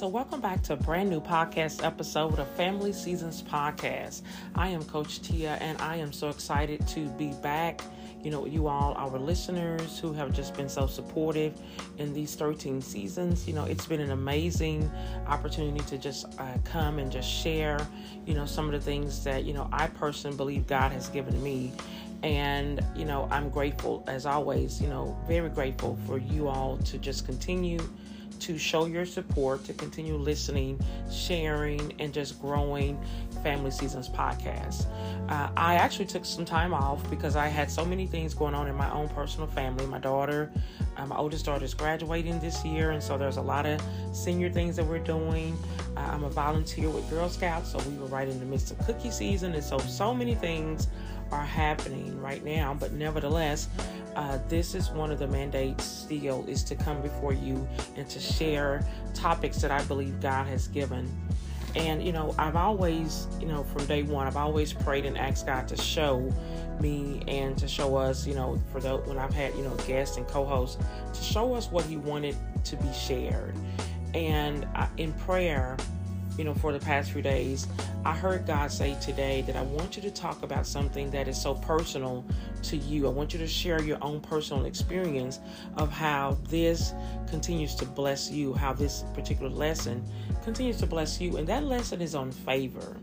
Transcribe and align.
So, 0.00 0.08
welcome 0.08 0.40
back 0.40 0.62
to 0.62 0.72
a 0.72 0.76
brand 0.76 1.10
new 1.10 1.20
podcast 1.20 1.84
episode 1.84 2.38
of 2.38 2.48
Family 2.52 2.90
Seasons 2.90 3.42
Podcast. 3.42 4.22
I 4.54 4.68
am 4.68 4.82
Coach 4.84 5.20
Tia, 5.20 5.58
and 5.60 5.78
I 5.78 5.96
am 5.96 6.10
so 6.10 6.30
excited 6.30 6.88
to 6.88 7.10
be 7.18 7.34
back. 7.42 7.82
You 8.22 8.30
know, 8.30 8.46
you 8.46 8.66
all, 8.66 8.94
our 8.94 9.18
listeners 9.18 9.98
who 9.98 10.14
have 10.14 10.32
just 10.32 10.54
been 10.54 10.70
so 10.70 10.86
supportive 10.86 11.52
in 11.98 12.14
these 12.14 12.34
13 12.34 12.80
seasons. 12.80 13.46
You 13.46 13.52
know, 13.52 13.66
it's 13.66 13.84
been 13.84 14.00
an 14.00 14.12
amazing 14.12 14.90
opportunity 15.26 15.84
to 15.84 15.98
just 15.98 16.24
uh, 16.40 16.54
come 16.64 16.98
and 16.98 17.12
just 17.12 17.28
share, 17.28 17.86
you 18.24 18.32
know, 18.32 18.46
some 18.46 18.64
of 18.64 18.72
the 18.72 18.80
things 18.80 19.22
that, 19.24 19.44
you 19.44 19.52
know, 19.52 19.68
I 19.70 19.88
personally 19.88 20.34
believe 20.34 20.66
God 20.66 20.92
has 20.92 21.10
given 21.10 21.42
me. 21.42 21.72
And, 22.22 22.82
you 22.96 23.04
know, 23.04 23.28
I'm 23.30 23.50
grateful, 23.50 24.02
as 24.06 24.24
always, 24.24 24.80
you 24.80 24.88
know, 24.88 25.14
very 25.28 25.50
grateful 25.50 25.98
for 26.06 26.16
you 26.16 26.48
all 26.48 26.78
to 26.78 26.96
just 26.96 27.26
continue 27.26 27.80
to 28.40 28.58
show 28.58 28.86
your 28.86 29.06
support, 29.06 29.64
to 29.64 29.72
continue 29.72 30.16
listening, 30.16 30.80
sharing, 31.10 31.92
and 31.98 32.12
just 32.12 32.40
growing 32.40 33.00
Family 33.42 33.70
Seasons 33.70 34.08
podcast. 34.08 34.86
Uh, 35.28 35.50
I 35.56 35.74
actually 35.74 36.06
took 36.06 36.24
some 36.24 36.44
time 36.44 36.74
off 36.74 37.08
because 37.08 37.36
I 37.36 37.46
had 37.46 37.70
so 37.70 37.84
many 37.84 38.06
things 38.06 38.34
going 38.34 38.54
on 38.54 38.68
in 38.68 38.74
my 38.74 38.90
own 38.90 39.08
personal 39.08 39.46
family. 39.46 39.86
My 39.86 39.98
daughter, 39.98 40.50
uh, 40.96 41.06
my 41.06 41.16
oldest 41.16 41.44
daughter, 41.44 41.64
is 41.64 41.74
graduating 41.74 42.40
this 42.40 42.64
year, 42.64 42.90
and 42.90 43.02
so 43.02 43.16
there's 43.16 43.36
a 43.36 43.42
lot 43.42 43.66
of 43.66 43.80
senior 44.12 44.50
things 44.50 44.76
that 44.76 44.86
we're 44.86 44.98
doing. 44.98 45.56
Uh, 45.96 46.00
I'm 46.00 46.24
a 46.24 46.30
volunteer 46.30 46.90
with 46.90 47.08
Girl 47.10 47.28
Scouts, 47.28 47.72
so 47.72 47.78
we 47.88 47.96
were 47.96 48.06
right 48.06 48.28
in 48.28 48.38
the 48.40 48.46
midst 48.46 48.70
of 48.72 48.78
cookie 48.86 49.10
season, 49.10 49.54
and 49.54 49.64
so 49.64 49.78
so 49.78 50.14
many 50.14 50.34
things 50.34 50.88
are 51.30 51.44
happening 51.44 52.20
right 52.20 52.44
now. 52.44 52.74
But 52.78 52.92
nevertheless, 52.92 53.68
uh, 54.16 54.38
this 54.48 54.74
is 54.74 54.90
one 54.90 55.10
of 55.10 55.18
the 55.18 55.28
mandates 55.28 55.84
still 55.84 56.44
is 56.48 56.64
to 56.64 56.74
come 56.74 57.00
before 57.00 57.32
you 57.32 57.66
and 57.96 58.08
to 58.08 58.20
share 58.20 58.84
topics 59.14 59.60
that 59.62 59.70
I 59.70 59.82
believe 59.84 60.20
God 60.20 60.46
has 60.46 60.68
given. 60.68 61.08
And 61.76 62.02
you 62.02 62.12
know, 62.12 62.34
I've 62.38 62.56
always, 62.56 63.28
you 63.40 63.46
know, 63.46 63.62
from 63.62 63.86
day 63.86 64.02
one, 64.02 64.26
I've 64.26 64.36
always 64.36 64.72
prayed 64.72 65.06
and 65.06 65.16
asked 65.16 65.46
God 65.46 65.68
to 65.68 65.76
show 65.76 66.32
me 66.80 67.22
and 67.28 67.56
to 67.58 67.68
show 67.68 67.96
us, 67.96 68.26
you 68.26 68.34
know, 68.34 68.60
for 68.72 68.80
the 68.80 68.96
when 68.98 69.18
I've 69.18 69.32
had, 69.32 69.54
you 69.54 69.62
know, 69.62 69.74
guests 69.86 70.16
and 70.16 70.26
co-hosts, 70.26 70.82
to 71.12 71.22
show 71.22 71.54
us 71.54 71.70
what 71.70 71.84
He 71.84 71.96
wanted 71.96 72.36
to 72.64 72.76
be 72.76 72.92
shared. 72.92 73.54
And 74.14 74.66
I, 74.74 74.88
in 74.96 75.12
prayer, 75.12 75.76
you 76.40 76.44
know, 76.44 76.54
for 76.54 76.72
the 76.72 76.78
past 76.78 77.10
few 77.10 77.20
days, 77.20 77.68
I 78.02 78.16
heard 78.16 78.46
God 78.46 78.72
say 78.72 78.96
today 78.98 79.42
that 79.42 79.56
I 79.56 79.60
want 79.60 79.94
you 79.94 80.02
to 80.04 80.10
talk 80.10 80.42
about 80.42 80.66
something 80.66 81.10
that 81.10 81.28
is 81.28 81.38
so 81.38 81.54
personal 81.54 82.24
to 82.62 82.78
you. 82.78 83.06
I 83.06 83.10
want 83.10 83.34
you 83.34 83.38
to 83.40 83.46
share 83.46 83.82
your 83.82 83.98
own 84.00 84.22
personal 84.22 84.64
experience 84.64 85.38
of 85.76 85.92
how 85.92 86.38
this 86.48 86.94
continues 87.28 87.74
to 87.74 87.84
bless 87.84 88.30
you, 88.30 88.54
how 88.54 88.72
this 88.72 89.04
particular 89.12 89.50
lesson 89.50 90.02
continues 90.42 90.78
to 90.78 90.86
bless 90.86 91.20
you. 91.20 91.36
And 91.36 91.46
that 91.46 91.64
lesson 91.64 92.00
is 92.00 92.14
on 92.14 92.32
favor. 92.32 92.96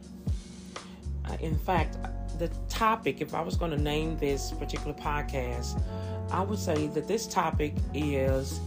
Uh, 1.25 1.38
in 1.39 1.59
fact, 1.59 1.95
the 2.39 2.47
topic, 2.69 3.21
if 3.21 3.35
I 3.35 3.41
was 3.41 3.55
going 3.55 3.69
to 3.69 3.77
name 3.77 4.17
this 4.17 4.52
particular 4.53 4.95
podcast, 4.95 5.80
I 6.31 6.41
would 6.41 6.58
say 6.58 6.88
that 6.88 7.08
this 7.08 7.27
topic 7.27 7.75
is 7.93 8.59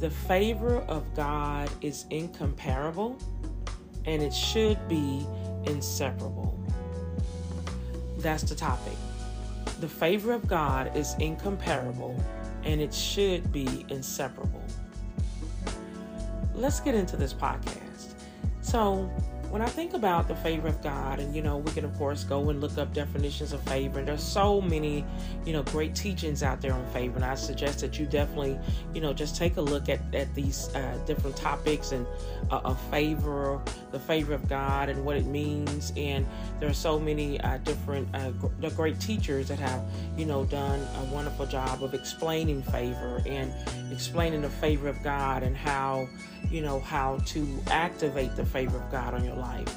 the 0.00 0.10
favor 0.10 0.80
of 0.82 1.02
God 1.14 1.70
is 1.80 2.04
incomparable 2.10 3.18
and 4.08 4.22
it 4.22 4.32
should 4.32 4.88
be 4.88 5.26
inseparable. 5.64 6.58
That's 8.16 8.42
the 8.42 8.54
topic. 8.54 8.96
The 9.80 9.88
favor 9.88 10.32
of 10.32 10.48
God 10.48 10.96
is 10.96 11.14
incomparable 11.18 12.18
and 12.64 12.80
it 12.80 12.94
should 12.94 13.52
be 13.52 13.84
inseparable. 13.90 14.64
Let's 16.54 16.80
get 16.80 16.94
into 16.94 17.18
this 17.18 17.34
podcast. 17.34 18.14
So, 18.62 19.10
when 19.50 19.62
I 19.62 19.66
think 19.66 19.94
about 19.94 20.28
the 20.28 20.34
favor 20.36 20.68
of 20.68 20.82
God, 20.82 21.20
and 21.20 21.34
you 21.34 21.42
know, 21.42 21.58
we 21.58 21.70
can 21.72 21.84
of 21.84 21.96
course 21.96 22.24
go 22.24 22.50
and 22.50 22.60
look 22.60 22.76
up 22.76 22.92
definitions 22.92 23.52
of 23.52 23.62
favor, 23.62 23.98
and 23.98 24.06
there's 24.06 24.22
so 24.22 24.60
many, 24.60 25.04
you 25.46 25.52
know, 25.52 25.62
great 25.64 25.94
teachings 25.94 26.42
out 26.42 26.60
there 26.60 26.72
on 26.72 26.84
favor. 26.92 27.16
And 27.16 27.24
I 27.24 27.34
suggest 27.34 27.80
that 27.80 27.98
you 27.98 28.06
definitely, 28.06 28.58
you 28.94 29.00
know, 29.00 29.12
just 29.12 29.36
take 29.36 29.56
a 29.56 29.60
look 29.60 29.88
at, 29.88 30.00
at 30.14 30.34
these 30.34 30.68
uh, 30.74 30.98
different 31.06 31.36
topics 31.36 31.92
and 31.92 32.06
uh, 32.50 32.60
of 32.64 32.80
favor, 32.90 33.60
the 33.90 33.98
favor 33.98 34.34
of 34.34 34.48
God, 34.48 34.88
and 34.88 35.04
what 35.04 35.16
it 35.16 35.26
means. 35.26 35.92
And 35.96 36.26
there 36.60 36.68
are 36.68 36.74
so 36.74 36.98
many 36.98 37.40
uh, 37.40 37.56
different 37.58 38.14
uh, 38.14 38.30
gr- 38.32 38.68
great 38.76 39.00
teachers 39.00 39.48
that 39.48 39.58
have, 39.58 39.82
you 40.16 40.26
know, 40.26 40.44
done 40.44 40.80
a 40.80 41.14
wonderful 41.14 41.46
job 41.46 41.82
of 41.82 41.94
explaining 41.94 42.62
favor 42.62 43.22
and 43.26 43.52
explaining 43.90 44.42
the 44.42 44.50
favor 44.50 44.88
of 44.88 45.02
God 45.02 45.42
and 45.42 45.56
how, 45.56 46.06
you 46.50 46.60
know, 46.60 46.80
how 46.80 47.18
to 47.26 47.58
activate 47.70 48.36
the 48.36 48.44
favor 48.44 48.76
of 48.76 48.90
God 48.90 49.14
on 49.14 49.24
your 49.24 49.37
life. 49.38 49.76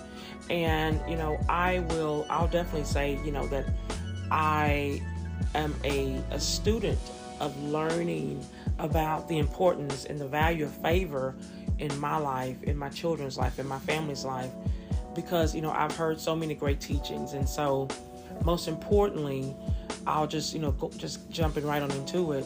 And, 0.49 0.99
you 1.09 1.15
know, 1.15 1.39
I 1.47 1.79
will, 1.79 2.25
I'll 2.29 2.47
definitely 2.47 2.85
say, 2.85 3.19
you 3.23 3.31
know, 3.31 3.47
that 3.47 3.65
I 4.31 5.01
am 5.55 5.73
a, 5.83 6.21
a 6.31 6.39
student 6.39 6.99
of 7.39 7.57
learning 7.63 8.45
about 8.79 9.27
the 9.27 9.37
importance 9.37 10.05
and 10.05 10.19
the 10.19 10.27
value 10.27 10.65
of 10.65 10.71
favor 10.71 11.35
in 11.79 11.97
my 11.99 12.17
life, 12.17 12.61
in 12.63 12.77
my 12.77 12.89
children's 12.89 13.37
life, 13.37 13.59
in 13.59 13.67
my 13.67 13.79
family's 13.79 14.25
life, 14.25 14.51
because, 15.15 15.55
you 15.55 15.61
know, 15.61 15.71
I've 15.71 15.95
heard 15.95 16.19
so 16.19 16.35
many 16.35 16.53
great 16.53 16.79
teachings. 16.79 17.33
And 17.33 17.47
so, 17.47 17.87
most 18.43 18.67
importantly, 18.67 19.55
I'll 20.07 20.27
just, 20.27 20.53
you 20.53 20.59
know, 20.59 20.71
go, 20.71 20.89
just 20.97 21.29
jumping 21.29 21.65
right 21.65 21.81
on 21.81 21.91
into 21.91 22.33
it. 22.33 22.45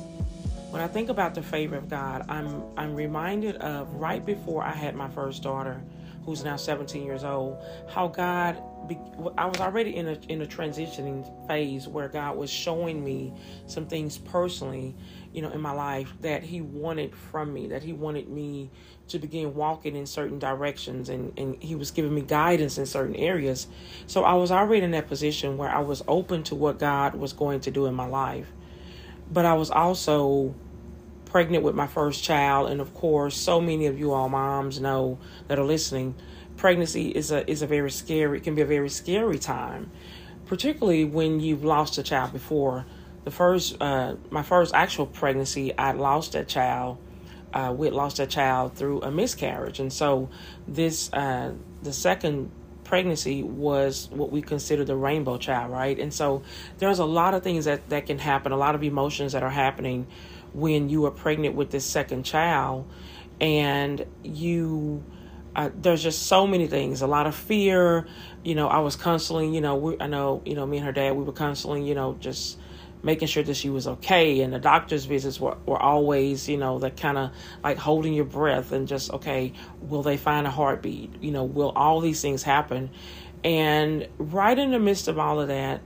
When 0.69 0.81
I 0.81 0.87
think 0.87 1.09
about 1.09 1.35
the 1.35 1.41
favor 1.41 1.77
of 1.77 1.89
God, 1.89 2.25
I'm 2.29 2.63
I'm 2.75 2.95
reminded 2.95 3.55
of 3.57 3.93
right 3.93 4.25
before 4.25 4.61
I 4.61 4.71
had 4.71 4.95
my 4.95 5.07
first 5.09 5.41
daughter 5.41 5.81
who's 6.25 6.43
now 6.43 6.55
17 6.55 7.05
years 7.05 7.23
old, 7.23 7.63
how 7.87 8.07
God, 8.07 8.61
I 9.37 9.45
was 9.45 9.59
already 9.59 9.95
in 9.95 10.07
a 10.07 10.17
in 10.27 10.41
a 10.41 10.45
transitioning 10.45 11.25
phase 11.47 11.87
where 11.87 12.07
God 12.07 12.35
was 12.37 12.49
showing 12.49 13.03
me 13.03 13.33
some 13.67 13.85
things 13.85 14.17
personally, 14.17 14.95
you 15.33 15.41
know, 15.41 15.51
in 15.51 15.61
my 15.61 15.71
life 15.71 16.13
that 16.21 16.43
He 16.43 16.61
wanted 16.61 17.15
from 17.15 17.53
me, 17.53 17.67
that 17.67 17.83
He 17.83 17.93
wanted 17.93 18.27
me 18.27 18.71
to 19.07 19.19
begin 19.19 19.53
walking 19.53 19.95
in 19.95 20.05
certain 20.05 20.39
directions, 20.39 21.09
and 21.09 21.37
and 21.37 21.61
He 21.61 21.75
was 21.75 21.91
giving 21.91 22.13
me 22.13 22.21
guidance 22.21 22.77
in 22.77 22.85
certain 22.85 23.15
areas. 23.15 23.67
So 24.07 24.23
I 24.23 24.33
was 24.33 24.51
already 24.51 24.83
in 24.83 24.91
that 24.91 25.07
position 25.07 25.57
where 25.57 25.69
I 25.69 25.79
was 25.79 26.03
open 26.07 26.43
to 26.43 26.55
what 26.55 26.79
God 26.79 27.15
was 27.15 27.33
going 27.33 27.59
to 27.61 27.71
do 27.71 27.85
in 27.85 27.93
my 27.93 28.07
life, 28.07 28.51
but 29.31 29.45
I 29.45 29.53
was 29.53 29.69
also 29.69 30.55
pregnant 31.25 31.63
with 31.63 31.75
my 31.75 31.87
first 31.87 32.23
child, 32.23 32.69
and 32.69 32.79
of 32.79 32.93
course, 32.93 33.35
so 33.35 33.59
many 33.59 33.87
of 33.87 33.99
you 33.99 34.13
all 34.13 34.29
moms 34.29 34.79
know 34.79 35.17
that 35.47 35.59
are 35.59 35.65
listening, 35.65 36.15
pregnancy 36.57 37.09
is 37.09 37.31
a 37.31 37.49
is 37.49 37.61
a 37.61 37.67
very 37.67 37.91
scary. 37.91 38.37
It 38.37 38.43
can 38.43 38.55
be 38.55 38.61
a 38.61 38.65
very 38.65 38.89
scary 38.89 39.39
time, 39.39 39.91
particularly 40.45 41.05
when 41.05 41.39
you've 41.39 41.63
lost 41.63 41.97
a 41.97 42.03
child 42.03 42.33
before. 42.33 42.85
The 43.23 43.31
first, 43.31 43.81
uh, 43.81 44.15
my 44.29 44.43
first 44.43 44.73
actual 44.75 45.07
pregnancy, 45.07 45.75
I 45.77 45.93
lost 45.93 46.33
that 46.33 46.47
child. 46.47 46.97
Uh, 47.53 47.73
we 47.75 47.89
lost 47.89 48.19
a 48.19 48.27
child 48.27 48.75
through 48.75 49.01
a 49.01 49.11
miscarriage, 49.11 49.79
and 49.79 49.91
so 49.91 50.29
this 50.67 51.11
uh, 51.13 51.53
the 51.81 51.93
second 51.93 52.51
pregnancy 52.83 53.41
was 53.43 54.09
what 54.11 54.31
we 54.31 54.41
consider 54.41 54.85
the 54.85 54.95
rainbow 54.95 55.37
child, 55.37 55.71
right? 55.71 55.99
And 55.99 56.13
so 56.13 56.43
there's 56.77 56.99
a 56.99 57.05
lot 57.05 57.33
of 57.33 57.43
things 57.43 57.65
that 57.65 57.89
that 57.89 58.05
can 58.05 58.19
happen, 58.19 58.51
a 58.51 58.57
lot 58.57 58.75
of 58.75 58.83
emotions 58.83 59.33
that 59.33 59.43
are 59.43 59.49
happening 59.49 60.07
when 60.55 60.89
you 60.89 61.05
are 61.05 61.11
pregnant 61.11 61.53
with 61.53 61.69
this 61.69 61.85
second 61.85 62.23
child 62.23 62.89
and 63.41 64.05
you 64.23 65.03
uh, 65.53 65.69
there's 65.81 66.01
just 66.01 66.23
so 66.23 66.47
many 66.47 66.67
things 66.67 67.01
a 67.01 67.07
lot 67.07 67.27
of 67.27 67.35
fear. 67.35 68.07
You 68.43 68.55
know 68.55 68.67
i 68.67 68.79
was 68.79 68.95
counseling 68.95 69.53
you 69.53 69.61
know 69.61 69.75
we, 69.75 69.97
i 69.99 70.07
know 70.07 70.41
you 70.45 70.55
know 70.55 70.65
me 70.65 70.77
and 70.77 70.85
her 70.85 70.93
dad 70.93 71.15
we 71.15 71.23
were 71.23 71.33
counseling 71.33 71.85
you 71.85 71.95
know 71.95 72.15
just 72.19 72.57
making 73.03 73.27
sure 73.27 73.43
that 73.43 73.55
she 73.55 73.69
was 73.69 73.87
okay 73.87 74.41
and 74.41 74.53
the 74.53 74.59
doctor's 74.59 75.05
visits 75.05 75.39
were, 75.39 75.57
were 75.65 75.81
always 75.81 76.47
you 76.47 76.57
know 76.57 76.79
that 76.79 76.95
kind 76.95 77.17
of 77.17 77.31
like 77.63 77.77
holding 77.77 78.13
your 78.13 78.25
breath 78.25 78.71
and 78.71 78.87
just 78.87 79.11
okay 79.11 79.51
will 79.81 80.03
they 80.03 80.17
find 80.17 80.47
a 80.47 80.51
heartbeat? 80.51 81.21
You 81.21 81.31
know 81.31 81.43
will 81.43 81.71
all 81.75 81.99
these 81.99 82.21
things 82.21 82.43
happen? 82.43 82.89
And 83.43 84.07
right 84.17 84.57
in 84.57 84.71
the 84.71 84.79
midst 84.79 85.07
of 85.07 85.19
all 85.19 85.41
of 85.41 85.49
that 85.49 85.81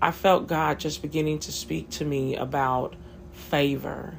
i 0.00 0.10
felt 0.10 0.46
god 0.46 0.78
just 0.78 1.02
beginning 1.02 1.38
to 1.38 1.52
speak 1.52 1.90
to 1.90 2.04
me 2.04 2.36
about 2.36 2.94
favor 3.34 4.14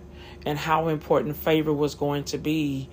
and 0.46 0.58
how 0.58 0.90
important 0.90 1.36
favor 1.36 1.74
was 1.74 1.96
going 1.96 2.24
to 2.26 2.38
be 2.38 2.90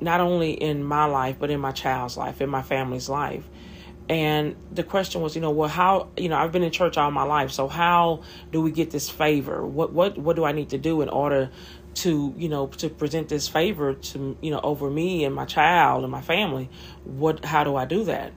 not 0.00 0.20
only 0.20 0.52
in 0.52 0.84
my 0.84 1.04
life 1.06 1.36
but 1.38 1.50
in 1.50 1.60
my 1.60 1.72
child's 1.72 2.16
life 2.16 2.40
in 2.40 2.50
my 2.50 2.62
family's 2.62 3.08
life. 3.08 3.48
And 4.08 4.56
the 4.70 4.82
question 4.82 5.22
was 5.22 5.34
you 5.34 5.40
know 5.40 5.50
well 5.50 5.68
how 5.68 6.08
you 6.16 6.28
know 6.28 6.36
i've 6.36 6.52
been 6.52 6.64
in 6.64 6.72
church 6.72 6.98
all 6.98 7.10
my 7.10 7.22
life 7.22 7.50
so 7.52 7.68
how 7.68 8.22
do 8.50 8.60
we 8.60 8.70
get 8.70 8.90
this 8.90 9.08
favor? 9.08 9.64
What 9.64 9.92
what 9.92 10.18
what 10.18 10.36
do 10.36 10.44
i 10.44 10.52
need 10.52 10.70
to 10.70 10.78
do 10.78 11.00
in 11.02 11.08
order 11.08 11.50
to 11.94 12.34
you 12.36 12.48
know 12.48 12.66
to 12.66 12.88
present 12.88 13.28
this 13.28 13.48
favor 13.48 13.94
to 13.94 14.36
you 14.40 14.50
know 14.50 14.60
over 14.60 14.90
me 14.90 15.24
and 15.24 15.34
my 15.34 15.44
child 15.46 16.02
and 16.02 16.12
my 16.12 16.20
family? 16.20 16.68
What 17.04 17.44
how 17.44 17.64
do 17.64 17.76
i 17.76 17.84
do 17.84 18.04
that? 18.04 18.32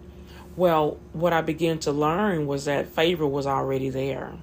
Well 0.56 1.00
what 1.13 1.33
i 1.33 1.42
began 1.42 1.80
to 1.80 1.92
learn 1.92 2.45
was 2.45 2.66
that 2.66 2.88
favor 2.88 3.28
was 3.28 3.48
already 3.48 3.89
there 3.89 4.38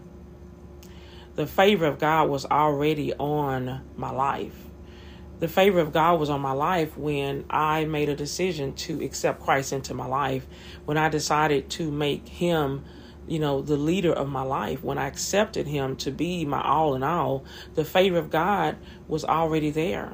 the 1.35 1.47
favor 1.47 1.87
of 1.87 1.99
God 1.99 2.29
was 2.29 2.45
already 2.47 3.15
on 3.15 3.83
my 3.97 4.11
life. 4.11 4.57
the 5.41 5.49
favor 5.49 5.81
of 5.81 5.93
God 5.93 6.21
was 6.21 6.31
on 6.31 6.41
my 6.41 6.53
life 6.53 6.97
when 6.97 7.45
I 7.51 7.85
made 7.85 8.09
a 8.09 8.15
decision 8.15 8.75
to 8.75 9.03
accept 9.03 9.41
Christ 9.41 9.73
into 9.73 9.93
my 9.93 10.07
life, 10.07 10.47
when 10.85 10.97
I 10.97 11.09
decided 11.09 11.69
to 11.71 11.91
make 11.91 12.29
Him, 12.29 12.85
you 13.27 13.41
know, 13.41 13.61
the 13.61 13.77
leader 13.77 14.13
of 14.13 14.29
my 14.29 14.43
life, 14.43 14.85
when 14.85 14.99
I 14.99 15.09
accepted 15.09 15.67
Him 15.67 15.97
to 15.97 16.13
be 16.13 16.45
my 16.45 16.63
all 16.63 16.95
in 16.95 17.03
all, 17.03 17.45
the 17.75 17.85
favor 17.85 18.19
of 18.19 18.31
God 18.31 18.77
was 19.09 19.25
already 19.25 19.71
there. 19.71 20.13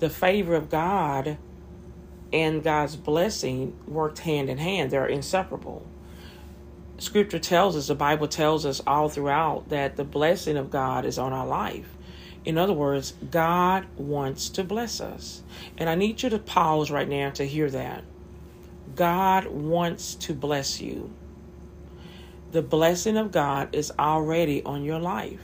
The 0.00 0.10
favor 0.10 0.56
of 0.56 0.68
God 0.68 1.38
and 2.32 2.64
God's 2.64 2.96
blessing 2.96 3.78
worked 3.86 4.18
hand 4.20 4.50
in 4.50 4.58
hand, 4.58 4.90
they're 4.90 5.06
inseparable. 5.06 5.86
Scripture 6.98 7.38
tells 7.38 7.76
us, 7.76 7.86
the 7.86 7.94
Bible 7.94 8.26
tells 8.26 8.66
us 8.66 8.80
all 8.86 9.08
throughout 9.08 9.68
that 9.68 9.96
the 9.96 10.04
blessing 10.04 10.56
of 10.56 10.70
God 10.70 11.04
is 11.04 11.18
on 11.18 11.32
our 11.32 11.46
life. 11.46 11.96
In 12.44 12.58
other 12.58 12.72
words, 12.72 13.14
God 13.30 13.86
wants 13.96 14.48
to 14.50 14.64
bless 14.64 15.00
us. 15.00 15.42
And 15.76 15.88
I 15.88 15.94
need 15.94 16.22
you 16.22 16.30
to 16.30 16.38
pause 16.38 16.90
right 16.90 17.08
now 17.08 17.30
to 17.30 17.44
hear 17.44 17.70
that. 17.70 18.04
God 18.96 19.46
wants 19.46 20.16
to 20.16 20.34
bless 20.34 20.80
you. 20.80 21.12
The 22.50 22.62
blessing 22.62 23.16
of 23.16 23.30
God 23.30 23.74
is 23.74 23.92
already 23.98 24.62
on 24.64 24.82
your 24.82 24.98
life. 24.98 25.40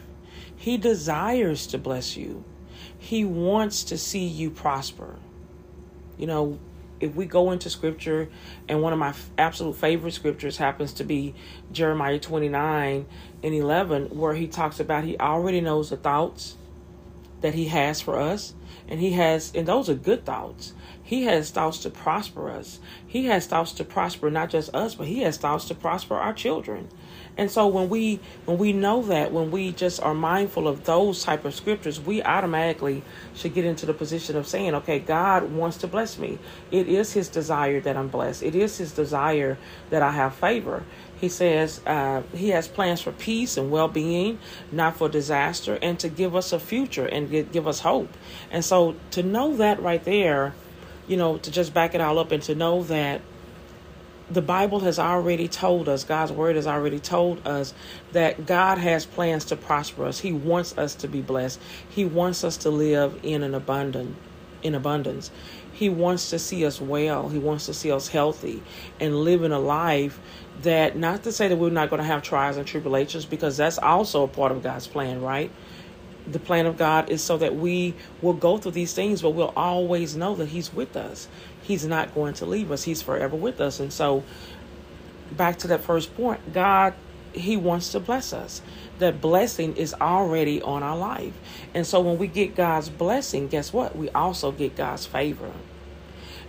He 0.57 0.77
desires 0.77 1.67
to 1.69 1.79
bless 1.79 2.17
you. 2.17 2.43
He 2.99 3.25
wants 3.25 3.85
to 3.85 3.99
see 3.99 4.27
you 4.27 4.51
prosper. 4.51 5.17
You 6.17 6.27
know, 6.27 6.59
if 7.01 7.15
we 7.15 7.27
go 7.27 7.51
into 7.51 7.71
scripture, 7.71 8.29
and 8.69 8.83
one 8.83 8.93
of 8.93 8.99
my 8.99 9.15
absolute 9.39 9.77
favorite 9.77 10.13
scriptures 10.13 10.57
happens 10.57 10.93
to 10.95 11.05
be 11.05 11.35
Jeremiah 11.73 12.19
29 12.19 13.07
and 13.43 13.55
11, 13.55 14.17
where 14.17 14.35
he 14.35 14.47
talks 14.47 14.81
about 14.81 15.05
he 15.05 15.19
already 15.19 15.61
knows 15.61 15.91
the 15.91 15.97
thoughts 15.97 16.57
that 17.45 17.55
He 17.55 17.67
has 17.67 18.01
for 18.01 18.19
us. 18.19 18.55
And 18.89 18.99
He 18.99 19.13
has, 19.13 19.53
and 19.55 19.69
those 19.69 19.91
are 19.91 19.95
good 19.95 20.25
thoughts. 20.25 20.73
He 21.05 21.25
has 21.25 21.51
thoughts 21.51 21.79
to 21.81 21.91
prosper 21.91 22.51
us. 22.51 22.81
He 23.07 23.27
has 23.27 23.47
thoughts 23.47 23.73
to 23.73 23.85
prosper 23.85 24.31
not 24.31 24.49
just 24.49 24.75
us, 24.75 24.95
but 24.95 25.07
He 25.07 25.21
has 25.21 25.37
thoughts 25.37 25.67
to 25.67 25.75
prosper 25.75 26.17
our 26.17 26.33
children. 26.33 26.89
And 27.37 27.51
so 27.51 27.67
when 27.67 27.89
we 27.89 28.21
when 28.47 28.59
we 28.59 28.73
know 28.73 29.03
that, 29.03 29.33
when 29.33 29.51
we 29.51 29.73
just 29.73 30.01
are 30.01 30.15
mindful 30.15 30.67
of 30.67 30.85
those 30.85 31.23
type 31.23 31.45
of 31.45 31.55
scriptures, 31.55 32.01
we 32.01 32.23
automatically 32.23 33.03
should 33.35 33.55
get 33.55 33.67
into 33.67 33.85
the 33.85 33.93
position 33.93 34.37
of 34.37 34.47
saying, 34.47 34.75
okay, 34.75 34.99
God 34.99 35.53
wants 35.53 35.77
to 35.79 35.87
bless 35.87 36.19
me. 36.19 36.39
It 36.71 36.89
is 36.89 37.13
his 37.13 37.29
desire 37.29 37.81
that 37.81 37.97
I'm 37.97 38.09
blessed. 38.09 38.43
It 38.43 38.55
is 38.55 38.79
his 38.79 38.93
desire 38.93 39.59
that 39.91 40.01
I 40.01 40.13
have 40.13 40.35
favor. 40.35 40.85
He 41.21 41.29
says 41.29 41.81
uh, 41.87 42.23
he 42.35 42.51
has 42.51 42.69
plans 42.69 43.01
for 43.01 43.13
peace 43.13 43.57
and 43.57 43.71
well 43.71 43.89
being, 43.89 44.39
not 44.73 44.97
for 44.97 45.09
disaster, 45.09 45.79
and 45.83 45.99
to 45.99 46.09
give 46.09 46.35
us 46.35 46.53
a 46.53 46.61
future 46.61 47.07
and 47.07 47.31
give, 47.31 47.53
give 47.53 47.67
us 47.67 47.81
hope. 47.81 48.13
And 48.51 48.65
so 48.65 48.95
to 49.11 49.23
know 49.23 49.57
that 49.57 49.83
right 49.83 50.03
there, 50.05 50.55
you 51.07 51.17
know, 51.17 51.39
to 51.39 51.51
just 51.51 51.75
back 51.75 51.95
it 51.95 52.01
all 52.01 52.19
up 52.19 52.33
and 52.33 52.43
to 52.45 52.55
know 52.55 52.83
that 52.85 53.21
the 54.31 54.43
Bible 54.43 54.81
has 54.81 54.99
already 54.99 55.49
told 55.49 55.89
us, 55.89 56.03
God's 56.03 56.33
word 56.33 56.57
has 56.57 56.67
already 56.67 56.99
told 56.99 57.47
us 57.47 57.75
that 58.13 58.47
God 58.47 58.79
has 58.79 59.05
plans 59.05 59.45
to 59.47 59.57
prosper 59.57 60.07
us. 60.07 60.21
He 60.21 60.33
wants 60.33 60.79
us 60.79 60.95
to 60.97 61.09
be 61.09 61.21
blessed. 61.21 61.61
He 61.91 62.05
wants 62.05 62.43
us 62.43 62.57
to 62.59 62.71
live 62.71 63.21
in 63.23 63.43
an 63.43 63.55
abundant 63.55 64.17
in 64.63 64.75
abundance. 64.75 65.31
He 65.73 65.91
wants 65.91 66.31
to 66.31 66.39
see 66.39 66.65
us 66.65 66.81
well. 66.81 67.29
He 67.29 67.39
wants 67.39 67.67
to 67.67 67.75
see 67.75 67.93
us 67.93 68.09
healthy 68.09 68.63
and 68.99 69.15
living 69.15 69.53
a 69.53 69.59
life 69.59 70.19
that, 70.63 70.97
not 70.97 71.25
to 71.25 71.33
say 71.33 71.49
that 71.49 71.57
we're 71.57 71.69
not 71.69 71.91
going 71.91 72.01
to 72.01 72.07
have 72.07 72.23
trials 72.23 72.57
and 72.57 72.67
tribulations, 72.67 73.27
because 73.27 73.59
that's 73.59 73.77
also 73.77 74.23
a 74.23 74.29
part 74.29 74.53
of 74.53 74.63
God's 74.63 74.87
plan, 74.87 75.21
right? 75.21 75.51
The 76.27 76.39
plan 76.39 76.67
of 76.67 76.79
God 76.79 77.11
is 77.11 77.23
so 77.23 77.37
that 77.39 77.55
we 77.55 77.95
will 78.23 78.33
go 78.33 78.57
through 78.57 78.73
these 78.73 78.95
things, 78.95 79.23
but 79.23 79.31
we'll 79.31 79.53
always 79.57 80.17
know 80.17 80.35
that 80.37 80.49
He's 80.49 80.73
with 80.73 80.97
us. 80.97 81.29
He's 81.63 81.85
not 81.85 82.15
going 82.15 82.35
to 82.35 82.47
leave 82.47 82.71
us, 82.71 82.85
He's 82.85 83.03
forever 83.03 83.37
with 83.37 83.61
us. 83.61 83.81
And 83.81 83.93
so, 83.93 84.23
back 85.33 85.59
to 85.59 85.69
that 85.69 85.83
first 85.83 86.15
point, 86.17 86.53
God, 86.53 86.95
He 87.33 87.57
wants 87.57 87.93
to 87.93 88.01
bless 88.01 88.33
us 88.33 88.63
that 88.99 89.21
blessing 89.21 89.77
is 89.77 89.95
already 89.95 90.63
on 90.63 90.83
our 90.83 90.97
life. 90.97 91.35
And 91.75 91.87
so 91.87 92.01
when 92.01 92.19
we 92.19 92.27
get 92.27 92.55
God's 92.55 92.89
blessing, 92.89 93.49
guess 93.49 93.73
what? 93.73 93.97
We 93.97 94.09
also 94.11 94.53
get 94.53 94.77
God's 94.77 95.07
favor. 95.07 95.51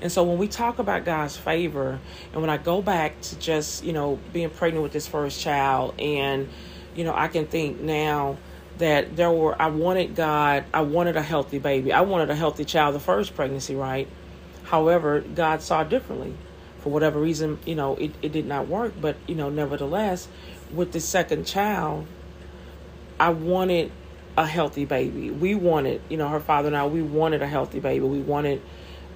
And 0.02 0.12
so 0.12 0.24
when 0.24 0.38
we 0.38 0.48
talk 0.48 0.78
about 0.78 1.06
God's 1.06 1.38
favor, 1.38 2.00
and 2.34 2.42
when 2.42 2.50
I 2.50 2.58
go 2.58 2.82
back 2.82 3.20
to 3.22 3.40
just, 3.40 3.84
you 3.84 3.94
know, 3.94 4.20
being 4.34 4.50
pregnant 4.50 4.84
with 4.84 4.92
this 4.92 5.08
first 5.08 5.42
child, 5.42 6.00
and, 6.00 6.50
you 6.96 7.04
know, 7.04 7.16
I 7.16 7.28
can 7.28 7.48
think 7.48 7.80
now 7.80 8.38
that 8.78 9.16
there 9.16 9.32
were, 9.32 9.60
I 9.62 9.68
wanted 9.68 10.16
God, 10.16 10.66
I 10.74 10.82
wanted 10.82 11.16
a 11.16 11.22
healthy 11.22 11.60
baby. 11.60 11.94
I 11.94 12.02
wanted 12.02 12.30
a 12.30 12.36
healthy 12.36 12.66
child 12.66 12.96
the 12.96 13.00
first 13.00 13.36
pregnancy, 13.36 13.76
right? 13.76 14.08
However, 14.64 15.22
God 15.22 15.62
saw 15.62 15.84
differently. 15.84 16.36
For 16.80 16.92
whatever 16.92 17.20
reason, 17.20 17.60
you 17.66 17.76
know, 17.76 17.96
it, 17.96 18.12
it 18.22 18.32
did 18.32 18.46
not 18.46 18.68
work. 18.68 18.94
But, 19.00 19.16
you 19.28 19.36
know, 19.36 19.50
nevertheless, 19.50 20.28
with 20.74 20.92
the 20.92 21.00
second 21.00 21.46
child, 21.46 22.06
I 23.20 23.30
wanted 23.30 23.92
a 24.38 24.46
healthy 24.46 24.86
baby. 24.86 25.32
We 25.32 25.56
wanted, 25.56 26.02
you 26.10 26.18
know, 26.18 26.28
her 26.28 26.40
father 26.40 26.68
and 26.68 26.76
I, 26.76 26.86
we 26.86 27.02
wanted 27.02 27.42
a 27.42 27.48
healthy 27.48 27.80
baby. 27.80 28.06
We 28.06 28.20
wanted, 28.20 28.62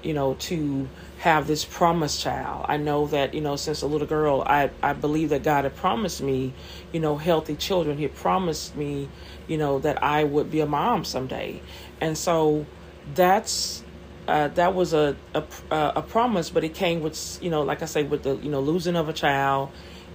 you 0.04 0.14
know, 0.14 0.36
to 0.36 0.88
have 1.20 1.48
this 1.48 1.66
promised 1.66 2.22
child. 2.22 2.66
I 2.70 2.78
know 2.78 3.08
that, 3.08 3.34
you 3.34 3.42
know, 3.42 3.56
since 3.56 3.82
a 3.82 3.88
little 3.88 4.08
girl, 4.08 4.44
I, 4.46 4.70
I 4.82 4.94
believe 4.94 5.30
that 5.30 5.44
God 5.44 5.66
had 5.66 5.76
promised 5.76 6.22
me, 6.22 6.54
you 6.94 7.00
know, 7.00 7.18
healthy 7.18 7.56
children. 7.56 7.98
He 7.98 8.08
promised 8.08 8.76
me, 8.76 9.10
you 9.48 9.58
know, 9.58 9.80
that 9.80 10.02
I 10.02 10.24
would 10.24 10.50
be 10.50 10.62
a 10.62 10.66
mom 10.66 11.04
someday. 11.04 11.62
And 12.00 12.18
so 12.18 12.66
that's, 13.14 13.84
uh, 14.28 14.48
that 14.50 14.74
was 14.74 14.94
a, 14.94 15.18
a, 15.34 15.44
a 15.72 16.02
promise, 16.02 16.50
but 16.50 16.64
it 16.64 16.74
came 16.74 17.02
with, 17.02 17.40
you 17.42 17.50
know, 17.50 17.64
like 17.64 17.82
I 17.82 17.86
say, 17.86 18.04
with 18.04 18.24
the, 18.24 18.38
you 18.38 18.50
know, 18.50 18.62
losing 18.62 18.96
of 18.96 19.10
a 19.10 19.14
child 19.14 19.72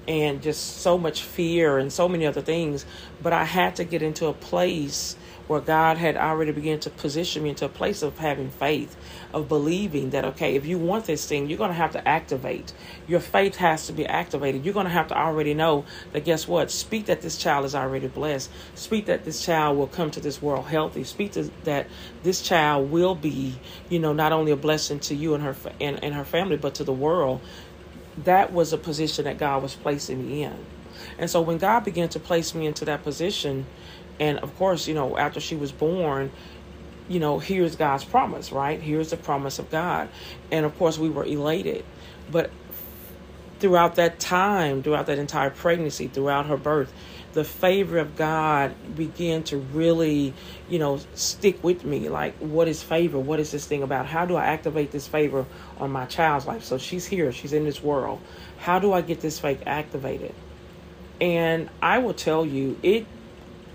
and 0.08 0.42
just 0.42 0.78
so 0.78 0.96
much 0.96 1.22
fear 1.22 1.78
and 1.78 1.92
so 1.92 2.08
many 2.08 2.26
other 2.26 2.42
things. 2.42 2.86
But 3.22 3.32
I 3.32 3.44
had 3.44 3.76
to 3.76 3.84
get 3.84 4.02
into 4.02 4.26
a 4.26 4.32
place 4.32 5.16
where 5.46 5.60
God 5.60 5.98
had 5.98 6.16
already 6.16 6.52
begun 6.52 6.80
to 6.80 6.90
position 6.90 7.42
me 7.42 7.50
into 7.50 7.64
a 7.64 7.68
place 7.68 8.02
of 8.02 8.18
having 8.18 8.50
faith, 8.50 8.96
of 9.32 9.48
believing 9.48 10.10
that, 10.10 10.24
okay, 10.24 10.56
if 10.56 10.66
you 10.66 10.78
want 10.78 11.04
this 11.04 11.26
thing, 11.26 11.48
you're 11.48 11.58
going 11.58 11.70
to 11.70 11.74
have 11.74 11.92
to 11.92 12.08
activate. 12.08 12.72
Your 13.06 13.20
faith 13.20 13.56
has 13.56 13.86
to 13.86 13.92
be 13.92 14.06
activated. 14.06 14.64
You're 14.64 14.74
going 14.74 14.86
to 14.86 14.92
have 14.92 15.08
to 15.08 15.18
already 15.18 15.54
know 15.54 15.84
that, 16.12 16.24
guess 16.24 16.48
what? 16.48 16.70
Speak 16.70 17.06
that 17.06 17.20
this 17.20 17.36
child 17.36 17.64
is 17.64 17.74
already 17.74 18.08
blessed. 18.08 18.50
Speak 18.74 19.06
that 19.06 19.24
this 19.24 19.44
child 19.44 19.76
will 19.76 19.86
come 19.86 20.10
to 20.12 20.20
this 20.20 20.40
world 20.40 20.66
healthy. 20.66 21.04
Speak 21.04 21.32
to, 21.32 21.50
that 21.64 21.88
this 22.22 22.40
child 22.40 22.90
will 22.90 23.14
be, 23.14 23.58
you 23.88 23.98
know, 23.98 24.12
not 24.12 24.32
only 24.32 24.52
a 24.52 24.56
blessing 24.56 25.00
to 25.00 25.14
you 25.14 25.34
and 25.34 25.42
her 25.42 25.56
and, 25.80 26.02
and 26.02 26.14
her 26.14 26.24
family, 26.24 26.56
but 26.56 26.74
to 26.76 26.84
the 26.84 26.92
world 26.92 27.40
that 28.22 28.52
was 28.52 28.72
a 28.72 28.78
position 28.78 29.24
that 29.24 29.38
God 29.38 29.62
was 29.62 29.74
placing 29.74 30.26
me 30.26 30.44
in. 30.44 30.56
And 31.18 31.28
so 31.28 31.40
when 31.40 31.58
God 31.58 31.84
began 31.84 32.08
to 32.10 32.20
place 32.20 32.54
me 32.54 32.66
into 32.66 32.84
that 32.84 33.02
position, 33.02 33.66
and 34.20 34.38
of 34.38 34.56
course, 34.56 34.86
you 34.86 34.94
know, 34.94 35.16
after 35.16 35.40
she 35.40 35.56
was 35.56 35.72
born, 35.72 36.30
you 37.08 37.20
know, 37.20 37.38
here's 37.38 37.76
God's 37.76 38.04
promise, 38.04 38.52
right? 38.52 38.80
Here's 38.80 39.10
the 39.10 39.16
promise 39.16 39.58
of 39.58 39.70
God. 39.70 40.08
And 40.50 40.64
of 40.64 40.76
course, 40.78 40.98
we 40.98 41.10
were 41.10 41.24
elated. 41.24 41.84
But 42.30 42.50
throughout 43.58 43.96
that 43.96 44.18
time, 44.18 44.82
throughout 44.82 45.06
that 45.06 45.18
entire 45.18 45.50
pregnancy, 45.50 46.08
throughout 46.08 46.46
her 46.46 46.56
birth, 46.56 46.92
the 47.34 47.44
favor 47.44 47.98
of 47.98 48.14
God 48.14 48.74
began 48.94 49.42
to 49.44 49.58
really, 49.58 50.32
you 50.68 50.78
know, 50.78 51.00
stick 51.14 51.62
with 51.64 51.84
me. 51.84 52.08
Like, 52.08 52.36
what 52.38 52.68
is 52.68 52.82
favor? 52.82 53.18
What 53.18 53.40
is 53.40 53.50
this 53.50 53.66
thing 53.66 53.82
about? 53.82 54.06
How 54.06 54.24
do 54.24 54.36
I 54.36 54.46
activate 54.46 54.92
this 54.92 55.08
favor 55.08 55.44
on 55.78 55.90
my 55.90 56.06
child's 56.06 56.46
life? 56.46 56.62
So 56.62 56.78
she's 56.78 57.04
here, 57.04 57.32
she's 57.32 57.52
in 57.52 57.64
this 57.64 57.82
world. 57.82 58.20
How 58.58 58.78
do 58.78 58.92
I 58.92 59.00
get 59.00 59.20
this 59.20 59.38
faith 59.40 59.62
activated? 59.66 60.34
And 61.20 61.68
I 61.82 61.98
will 61.98 62.14
tell 62.14 62.46
you, 62.46 62.78
it 62.82 63.06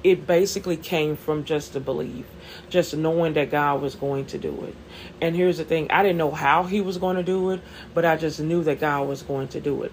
it 0.03 0.25
basically 0.25 0.77
came 0.77 1.15
from 1.15 1.43
just 1.43 1.73
the 1.73 1.79
belief, 1.79 2.25
just 2.69 2.95
knowing 2.95 3.33
that 3.33 3.51
God 3.51 3.81
was 3.81 3.95
going 3.95 4.25
to 4.27 4.37
do 4.37 4.63
it. 4.63 4.75
And 5.21 5.35
here's 5.35 5.57
the 5.57 5.65
thing 5.65 5.91
I 5.91 6.03
didn't 6.03 6.17
know 6.17 6.31
how 6.31 6.63
He 6.63 6.81
was 6.81 6.97
going 6.97 7.15
to 7.15 7.23
do 7.23 7.51
it, 7.51 7.61
but 7.93 8.05
I 8.05 8.17
just 8.17 8.39
knew 8.39 8.63
that 8.63 8.79
God 8.79 9.07
was 9.07 9.21
going 9.21 9.47
to 9.49 9.61
do 9.61 9.83
it. 9.83 9.91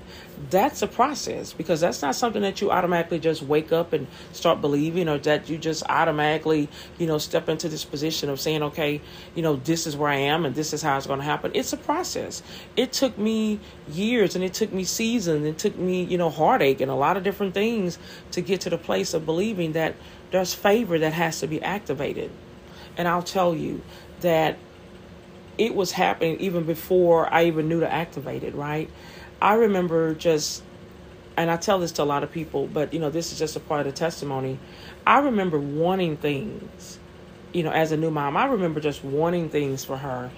That's 0.50 0.83
a 0.83 0.87
process 0.87 1.53
because 1.53 1.81
that's 1.81 2.03
not 2.03 2.15
something 2.15 2.43
that 2.43 2.61
you 2.61 2.71
automatically 2.71 3.19
just 3.19 3.43
wake 3.43 3.73
up 3.73 3.93
and 3.93 4.07
start 4.33 4.61
believing, 4.61 5.09
or 5.09 5.19
that 5.19 5.49
you 5.49 5.59
just 5.59 5.83
automatically, 5.88 6.69
you 6.99 7.07
know, 7.07 7.19
step 7.19 7.49
into 7.49 7.69
this 7.69 7.85
position 7.85 8.29
of 8.29 8.41
saying, 8.41 8.62
okay, 8.62 9.00
you 9.35 9.43
know, 9.43 9.57
this 9.57 9.87
is 9.87 9.97
where 9.97 10.11
I 10.11 10.17
am 10.17 10.45
and 10.45 10.55
this 10.55 10.73
is 10.73 10.83
how 10.83 10.97
it's 10.97 11.07
going 11.07 11.21
to 11.21 11.25
happen. 11.25 11.50
It's 11.55 11.73
a 11.73 11.76
process. 11.76 12.43
It 12.76 12.93
took 12.93 13.17
me 13.19 13.61
years 13.88 14.35
and 14.35 14.45
it 14.45 14.55
took 14.55 14.73
me 14.73 14.85
seasons. 14.85 15.47
It 15.47 15.59
took 15.59 15.76
me, 15.76 16.05
you 16.05 16.19
know, 16.19 16.31
heartache 16.31 16.81
and 16.81 16.91
a 16.91 16.95
lot 16.95 17.17
of 17.17 17.23
different 17.23 17.55
things 17.55 17.99
to 18.33 18.41
get 18.41 18.61
to 18.62 18.71
the 18.71 18.79
place 18.79 19.15
of 19.15 19.26
believing 19.26 19.73
that 19.73 19.95
there's 20.30 20.54
favor 20.54 20.99
that 20.99 21.12
has 21.12 21.40
to 21.40 21.47
be 21.47 21.62
activated. 21.62 22.30
And 22.97 23.06
I'll 23.06 23.23
tell 23.23 23.54
you 23.54 23.83
that 24.21 24.56
it 25.59 25.75
was 25.75 25.92
happening 25.92 26.40
even 26.40 26.64
before 26.64 27.33
I 27.33 27.47
even 27.47 27.68
knew 27.68 27.80
to 27.80 27.92
activate 27.92 28.42
it, 28.42 28.54
right? 28.54 28.90
I 29.40 29.54
remember 29.54 30.14
just, 30.14 30.62
and 31.37 31.50
I 31.50 31.56
tell 31.56 31.78
this 31.78 31.92
to 31.92 32.02
a 32.02 32.04
lot 32.04 32.23
of 32.23 32.33
people, 32.33 32.66
but 32.66 32.92
you 32.92 33.00
know, 33.00 33.11
this 33.11 33.33
is 33.33 33.38
just 33.38 33.56
a 33.56 33.61
part 33.61 33.80
of 33.80 33.87
the 33.87 33.92
testimony. 33.92 34.59
I 35.06 35.21
remember 35.21 35.59
wanting 35.59 36.16
things, 36.16 36.99
you 37.52 37.62
know, 37.62 37.71
as 37.71 37.92
a 37.92 37.97
new 37.97 38.11
mom, 38.11 38.37
I 38.37 38.47
remember 38.47 38.80
just 38.80 39.04
wanting 39.04 39.49
things 39.49 39.85
for 39.85 39.97
her. 39.97 40.30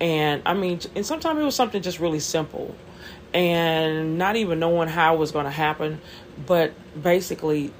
And 0.00 0.42
I 0.46 0.54
mean, 0.54 0.80
and 0.94 1.04
sometimes 1.04 1.40
it 1.40 1.44
was 1.44 1.54
something 1.54 1.82
just 1.82 2.00
really 2.00 2.20
simple 2.20 2.74
and 3.34 4.18
not 4.18 4.36
even 4.36 4.58
knowing 4.58 4.88
how 4.88 5.14
it 5.14 5.18
was 5.18 5.32
going 5.32 5.44
to 5.44 5.50
happen, 5.50 6.00
but 6.46 6.72
basically 7.00 7.72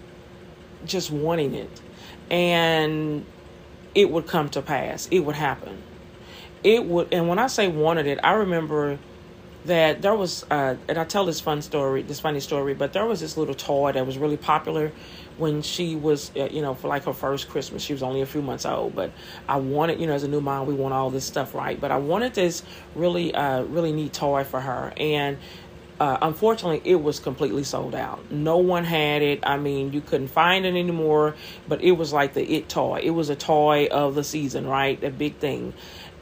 just 0.85 1.11
wanting 1.11 1.55
it. 1.55 1.81
And 2.31 3.25
it 3.95 4.11
would 4.11 4.27
come 4.27 4.49
to 4.51 4.62
pass, 4.62 5.09
it 5.11 5.21
would 5.21 5.37
happen. 5.37 5.83
It 6.65 6.85
would, 6.85 7.12
and 7.12 7.29
when 7.29 7.39
I 7.39 7.49
say 7.49 7.69
wanted 7.69 8.07
it, 8.07 8.21
I 8.23 8.33
remember 8.33 8.99
that 9.65 10.03
there 10.03 10.15
was, 10.15 10.45
uh, 10.51 10.77
and 10.89 10.99
I 10.99 11.05
tell 11.05 11.25
this 11.25 11.41
fun 11.41 11.62
story, 11.62 12.03
this 12.03 12.21
funny 12.21 12.41
story, 12.41 12.75
but 12.75 12.93
there 12.93 13.05
was 13.05 13.21
this 13.21 13.37
little 13.37 13.55
toy 13.55 13.93
that 13.93 14.05
was 14.07 14.19
really 14.19 14.37
popular 14.37 14.93
when 15.39 15.62
she 15.62 15.95
was, 15.95 16.33
uh, 16.37 16.49
you 16.51 16.62
know, 16.62 16.75
for 16.75 16.89
like 16.89 17.05
her 17.05 17.12
first 17.12 17.49
Christmas. 17.49 17.83
She 17.83 17.93
was 17.93 18.03
only 18.03 18.23
a 18.23 18.27
few 18.27 18.43
months 18.43 18.67
old, 18.67 18.95
but 18.95 19.12
I 19.49 19.57
wanted, 19.57 20.01
you 20.01 20.07
know, 20.07 20.15
as 20.15 20.25
a 20.25 20.29
new 20.29 20.41
mom, 20.41 20.67
we 20.67 20.75
want 20.75 20.95
all 20.95 21.11
this 21.11 21.25
stuff 21.25 21.55
right. 21.55 21.81
But 21.81 21.91
I 21.91 21.99
wanted 21.99 22.35
this 22.35 22.62
really, 22.95 23.35
uh, 23.35 23.62
really 23.62 23.93
neat 23.93 24.12
toy 24.12 24.45
for 24.45 24.61
her, 24.61 24.93
and 24.97 25.39
uh, 26.01 26.19
unfortunately, 26.23 26.83
it 26.85 26.97
was 26.97 27.21
completely 27.21 27.65
sold 27.65 27.95
out. 27.95 28.31
No 28.31 28.59
one 28.59 28.85
had 28.85 29.23
it. 29.23 29.41
I 29.45 29.57
mean, 29.57 29.93
you 29.93 30.01
couldn't 30.01 30.29
find 30.29 30.65
it 30.65 30.71
anymore. 30.71 31.37
But 31.69 31.83
it 31.83 31.93
was 31.93 32.13
like 32.13 32.35
the 32.35 32.43
it 32.43 32.69
toy. 32.69 33.01
It 33.03 33.11
was 33.11 33.29
a 33.31 33.37
toy 33.37 33.87
of 33.87 34.15
the 34.15 34.25
season, 34.25 34.67
right? 34.67 35.03
A 35.05 35.11
big 35.11 35.37
thing, 35.37 35.75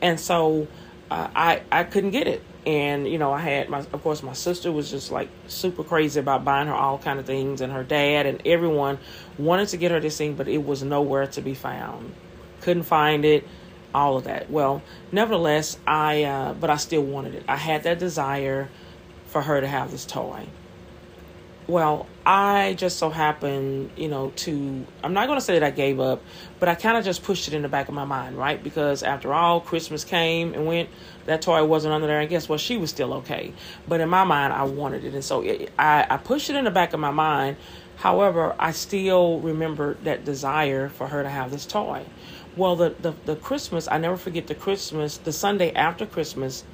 and 0.03 0.21
so 0.21 0.69
uh, 1.11 1.29
I 1.35 1.62
I 1.73 1.85
couldn't 1.85 2.11
get 2.11 2.27
it 2.27 2.43
and 2.67 3.09
you 3.09 3.17
know 3.17 3.33
i 3.33 3.41
had 3.41 3.69
my 3.71 3.79
of 3.79 4.03
course 4.03 4.23
my 4.23 4.35
sister 4.35 4.71
was 4.71 4.91
just 4.91 5.11
like 5.11 5.29
super 5.47 5.83
crazy 5.83 6.21
about 6.21 6.45
buying 6.45 6.69
her 6.69 6.75
all 6.75 6.99
kind 6.99 7.19
of 7.19 7.25
things 7.25 7.61
and 7.61 7.73
her 7.73 7.83
dad 7.83 8.27
and 8.27 8.43
everyone 8.45 8.99
wanted 9.39 9.67
to 9.67 9.77
get 9.77 9.91
her 9.91 9.99
this 9.99 10.19
thing 10.19 10.35
but 10.35 10.47
it 10.47 10.59
was 10.59 10.83
nowhere 10.83 11.27
to 11.27 11.41
be 11.41 11.55
found 11.55 12.12
couldn't 12.61 12.83
find 12.83 13.25
it 13.25 13.47
all 13.95 14.19
of 14.19 14.25
that 14.25 14.50
well 14.50 14.83
nevertheless 15.11 15.79
i 15.87 16.23
uh, 16.25 16.53
but 16.53 16.69
i 16.69 16.77
still 16.77 17.03
wanted 17.03 17.35
it 17.35 17.43
i 17.49 17.57
had 17.57 17.83
that 17.85 17.99
desire 17.99 18.69
for 19.30 19.42
her 19.42 19.60
to 19.60 19.66
have 19.66 19.90
this 19.90 20.04
toy 20.04 20.46
well, 21.70 22.06
I 22.26 22.75
just 22.75 22.99
so 22.99 23.10
happened, 23.10 23.90
you 23.96 24.08
know, 24.08 24.32
to, 24.37 24.84
I'm 25.04 25.12
not 25.12 25.26
going 25.26 25.38
to 25.38 25.44
say 25.44 25.58
that 25.58 25.62
I 25.62 25.70
gave 25.70 26.00
up, 26.00 26.20
but 26.58 26.68
I 26.68 26.75
kind 26.75 26.96
of 26.96 27.04
just 27.04 27.22
pushed 27.22 27.49
it 27.49 27.54
in 27.54 27.62
the 27.62 27.68
back 27.68 27.88
of 27.88 27.94
my 27.94 28.04
mind, 28.04 28.37
right? 28.37 28.62
Because 28.62 29.02
after 29.02 29.32
all, 29.32 29.60
Christmas 29.60 30.04
came 30.04 30.52
and 30.52 30.66
went, 30.66 30.88
that 31.26 31.42
toy 31.42 31.64
wasn't 31.64 31.94
under 31.94 32.08
there, 32.08 32.20
and 32.20 32.28
guess 32.28 32.49
what? 32.49 32.60
She 32.60 32.76
was 32.76 32.90
still 32.90 33.14
okay. 33.14 33.52
But 33.87 34.00
in 34.00 34.08
my 34.08 34.25
mind, 34.25 34.52
I 34.52 34.64
wanted 34.64 35.04
it. 35.04 35.14
And 35.14 35.25
so 35.25 35.42
it, 35.42 35.72
I, 35.78 36.06
I 36.10 36.16
pushed 36.16 36.50
it 36.50 36.56
in 36.56 36.64
the 36.64 36.70
back 36.70 36.92
of 36.92 37.00
my 37.00 37.12
mind. 37.12 37.56
However, 37.96 38.54
I 38.58 38.72
still 38.72 39.38
remember 39.38 39.94
that 40.02 40.25
desire 40.25 40.88
for 40.88 41.06
her 41.06 41.22
to 41.22 41.28
have 41.28 41.50
this 41.50 41.66
toy. 41.66 42.04
Well, 42.56 42.75
the, 42.75 42.96
the, 43.00 43.14
the 43.26 43.37
Christmas, 43.37 43.87
I 43.88 43.99
never 43.99 44.16
forget 44.16 44.49
the 44.49 44.54
Christmas, 44.56 45.18
the 45.18 45.32
Sunday 45.32 45.72
after 45.75 46.04
Christmas, 46.04 46.64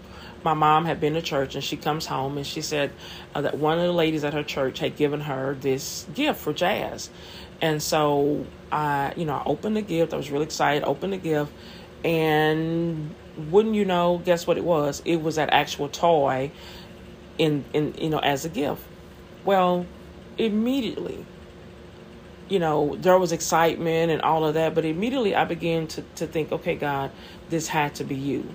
my 0.47 0.55
mom 0.55 0.85
had 0.85 1.01
been 1.01 1.15
to 1.15 1.21
church 1.21 1.57
and 1.57 1.65
she 1.65 1.77
comes 1.77 2.07
home 2.07 2.37
and 2.37 2.47
she 2.47 2.61
said 2.63 2.93
uh, 3.35 3.41
that 3.41 3.59
one 3.59 3.79
of 3.79 3.85
the 3.85 3.93
ladies 3.93 4.23
at 4.23 4.33
her 4.33 4.45
church 4.45 4.79
had 4.79 4.95
given 4.95 5.23
her 5.23 5.57
this 5.61 6.07
gift 6.15 6.39
for 6.39 6.53
jazz. 6.53 7.11
And 7.61 7.83
so 7.83 8.47
I, 8.71 9.13
you 9.17 9.25
know, 9.25 9.35
I 9.35 9.43
opened 9.45 9.77
the 9.77 9.83
gift. 9.83 10.15
I 10.15 10.17
was 10.17 10.31
really 10.31 10.45
excited, 10.45 10.85
opened 10.85 11.15
the 11.15 11.19
gift. 11.19 11.53
And 12.05 13.13
wouldn't 13.51 13.75
you 13.75 13.85
know, 13.85 14.23
guess 14.25 14.47
what 14.47 14.57
it 14.57 14.63
was? 14.63 15.03
It 15.05 15.17
was 15.17 15.35
that 15.35 15.53
actual 15.53 15.89
toy 15.89 16.53
in, 17.39 17.65
in 17.73 17.95
you 17.99 18.09
know, 18.09 18.21
as 18.21 18.45
a 18.45 18.49
gift. 18.49 18.85
Well, 19.45 19.85
immediately, 20.39 21.27
you 22.49 22.61
know, 22.61 22.95
there 23.01 23.19
was 23.19 23.33
excitement 23.33 24.13
and 24.13 24.23
all 24.23 24.45
of 24.45 24.55
that, 24.55 24.77
but 24.77 24.85
immediately 24.85 25.35
I 25.35 25.45
began 25.45 25.89
to, 25.89 26.03
to 26.15 26.29
think, 26.29 26.53
okay, 26.53 26.77
God, 26.77 27.11
this 27.49 27.67
had 27.67 27.97
to 27.97 28.05
be 28.05 28.15
you 28.15 28.49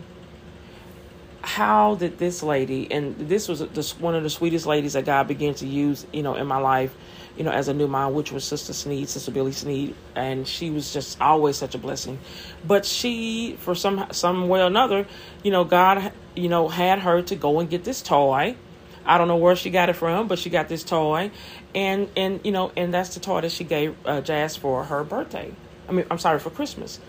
how 1.42 1.96
did 1.96 2.18
this 2.20 2.44
lady 2.44 2.92
and 2.92 3.18
this 3.18 3.48
was 3.48 3.62
just 3.74 4.00
one 4.00 4.16
of 4.16 4.24
the 4.24 4.30
sweetest 4.30 4.66
ladies 4.66 4.94
that 4.94 5.06
God 5.06 5.28
began 5.28 5.54
to 5.56 5.68
use, 5.68 6.06
you 6.14 6.22
know, 6.22 6.36
in 6.36 6.48
my 6.48 6.58
life, 6.58 6.96
you 7.36 7.44
know, 7.44 7.52
as 7.52 7.68
a 7.68 7.74
new 7.74 7.88
mom, 7.88 8.14
which 8.14 8.32
was 8.32 8.44
Sister 8.44 8.74
Sneed, 8.74 9.10
Sister 9.10 9.32
Billy 9.32 9.52
Sneed, 9.52 9.96
and 10.16 10.48
she 10.48 10.70
was 10.70 10.94
just 10.94 11.20
always 11.20 11.58
such 11.58 11.74
a 11.74 11.78
blessing. 11.78 12.20
But 12.66 12.86
she, 12.86 13.58
for 13.60 13.74
some 13.74 14.06
some 14.12 14.48
way 14.50 14.62
or 14.62 14.68
another, 14.68 15.08
you 15.44 15.52
know, 15.52 15.64
God, 15.64 16.12
you 16.36 16.50
know, 16.50 16.68
had 16.68 17.00
her 17.00 17.22
to 17.24 17.36
go 17.36 17.60
and 17.60 17.70
get 17.70 17.84
this 17.84 18.02
toy. 18.02 18.56
I 19.04 19.18
don't 19.18 19.28
know 19.28 19.38
where 19.38 19.56
she 19.56 19.72
got 19.72 19.90
it 19.90 19.94
from, 19.94 20.28
but 20.28 20.38
she 20.38 20.52
got 20.52 20.68
this 20.68 20.84
toy, 20.84 21.32
and 21.74 22.10
and 22.16 22.42
you 22.44 22.52
know, 22.52 22.72
and 22.78 22.94
that's 22.94 23.16
the 23.16 23.20
toy 23.20 23.42
that 23.42 23.52
she 23.52 23.64
gave 23.64 23.96
uh, 24.06 24.22
Jazz 24.22 24.56
for 24.56 24.84
her 24.84 25.04
birthday. 25.04 25.52
I 25.90 25.94
mean, 25.94 26.06
I'm 26.12 26.20
sorry 26.20 26.40
for 26.40 26.52
Christmas. 26.52 27.00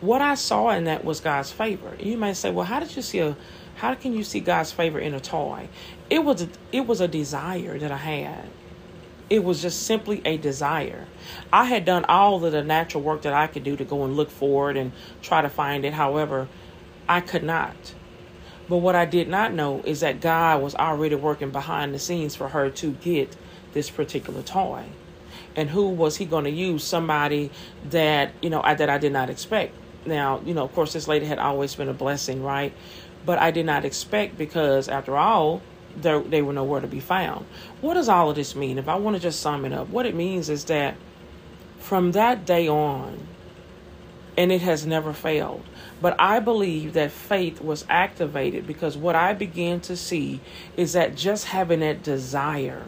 What 0.00 0.22
I 0.22 0.34
saw 0.34 0.70
in 0.70 0.84
that 0.84 1.04
was 1.04 1.20
God's 1.20 1.52
favor. 1.52 1.96
You 1.98 2.16
may 2.18 2.34
say, 2.34 2.50
well, 2.50 2.66
how 2.66 2.80
did 2.80 2.94
you 2.94 3.02
see 3.02 3.18
a 3.20 3.36
how 3.76 3.94
can 3.94 4.12
you 4.12 4.24
see 4.24 4.40
God's 4.40 4.72
favor 4.72 4.98
in 4.98 5.14
a 5.14 5.20
toy? 5.20 5.68
It 6.08 6.24
was 6.24 6.42
a, 6.42 6.48
it 6.72 6.86
was 6.86 7.00
a 7.00 7.08
desire 7.08 7.78
that 7.78 7.92
I 7.92 7.96
had. 7.96 8.48
It 9.28 9.44
was 9.44 9.60
just 9.60 9.82
simply 9.82 10.22
a 10.24 10.36
desire. 10.36 11.06
I 11.52 11.64
had 11.64 11.84
done 11.84 12.04
all 12.06 12.44
of 12.44 12.52
the 12.52 12.62
natural 12.62 13.02
work 13.02 13.22
that 13.22 13.32
I 13.32 13.46
could 13.48 13.64
do 13.64 13.76
to 13.76 13.84
go 13.84 14.04
and 14.04 14.16
look 14.16 14.30
for 14.30 14.70
it 14.70 14.76
and 14.76 14.92
try 15.20 15.42
to 15.42 15.48
find 15.48 15.84
it. 15.84 15.92
However, 15.92 16.48
I 17.08 17.20
could 17.20 17.42
not. 17.42 17.94
But 18.68 18.78
what 18.78 18.94
I 18.94 19.04
did 19.04 19.28
not 19.28 19.52
know 19.52 19.82
is 19.84 20.00
that 20.00 20.20
God 20.20 20.62
was 20.62 20.74
already 20.74 21.14
working 21.14 21.50
behind 21.50 21.94
the 21.94 21.98
scenes 21.98 22.34
for 22.34 22.48
her 22.48 22.70
to 22.70 22.92
get 22.92 23.36
this 23.72 23.90
particular 23.90 24.42
toy. 24.42 24.84
And 25.54 25.70
who 25.70 25.88
was 25.88 26.16
he 26.16 26.24
going 26.24 26.44
to 26.44 26.50
use? 26.50 26.82
Somebody 26.82 27.50
that, 27.90 28.32
you 28.40 28.50
know, 28.50 28.62
I, 28.62 28.74
that 28.74 28.88
I 28.88 28.98
did 28.98 29.12
not 29.12 29.28
expect. 29.28 29.74
Now, 30.04 30.40
you 30.44 30.54
know, 30.54 30.64
of 30.64 30.72
course, 30.72 30.92
this 30.92 31.08
lady 31.08 31.26
had 31.26 31.38
always 31.38 31.74
been 31.74 31.88
a 31.88 31.94
blessing, 31.94 32.42
right? 32.42 32.72
But 33.26 33.38
I 33.38 33.50
did 33.50 33.66
not 33.66 33.84
expect 33.84 34.38
because, 34.38 34.88
after 34.88 35.16
all, 35.16 35.60
they 36.00 36.40
were 36.42 36.52
nowhere 36.52 36.80
to 36.80 36.86
be 36.86 37.00
found. 37.00 37.44
What 37.80 37.94
does 37.94 38.08
all 38.08 38.30
of 38.30 38.36
this 38.36 38.54
mean? 38.54 38.78
If 38.78 38.88
I 38.88 38.94
want 38.94 39.16
to 39.16 39.22
just 39.22 39.40
sum 39.40 39.64
it 39.64 39.72
up, 39.72 39.88
what 39.88 40.06
it 40.06 40.14
means 40.14 40.48
is 40.48 40.64
that 40.66 40.94
from 41.78 42.12
that 42.12 42.46
day 42.46 42.68
on, 42.68 43.26
and 44.38 44.52
it 44.52 44.60
has 44.60 44.86
never 44.86 45.14
failed. 45.14 45.64
But 46.02 46.14
I 46.18 46.40
believe 46.40 46.92
that 46.92 47.10
faith 47.10 47.60
was 47.60 47.86
activated 47.88 48.66
because 48.66 48.96
what 48.96 49.16
I 49.16 49.32
began 49.32 49.80
to 49.80 49.96
see 49.96 50.40
is 50.76 50.92
that 50.92 51.16
just 51.16 51.46
having 51.46 51.80
that 51.80 52.02
desire 52.02 52.84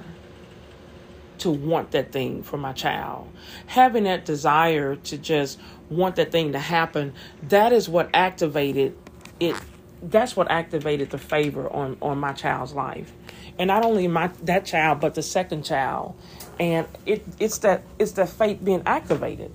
to 1.38 1.50
want 1.50 1.92
that 1.92 2.12
thing 2.12 2.42
for 2.42 2.58
my 2.58 2.74
child, 2.74 3.32
having 3.66 4.04
that 4.04 4.26
desire 4.26 4.96
to 4.96 5.16
just 5.16 5.58
want 5.88 6.16
that 6.16 6.30
thing 6.30 6.52
to 6.52 6.58
happen, 6.58 7.14
that 7.44 7.72
is 7.72 7.88
what 7.88 8.10
activated 8.12 8.94
it 9.40 9.56
that's 10.02 10.36
what 10.36 10.50
activated 10.50 11.10
the 11.10 11.18
favor 11.18 11.70
on 11.72 11.96
on 12.00 12.18
my 12.18 12.32
child's 12.32 12.72
life. 12.72 13.12
And 13.58 13.68
not 13.68 13.84
only 13.84 14.08
my 14.08 14.28
that 14.44 14.64
child 14.64 15.00
but 15.00 15.14
the 15.14 15.22
second 15.22 15.64
child. 15.64 16.14
And 16.60 16.86
it 17.06 17.24
it's 17.38 17.58
that 17.58 17.82
it's 17.98 18.12
that 18.12 18.28
faith 18.28 18.62
being 18.62 18.82
activated. 18.86 19.52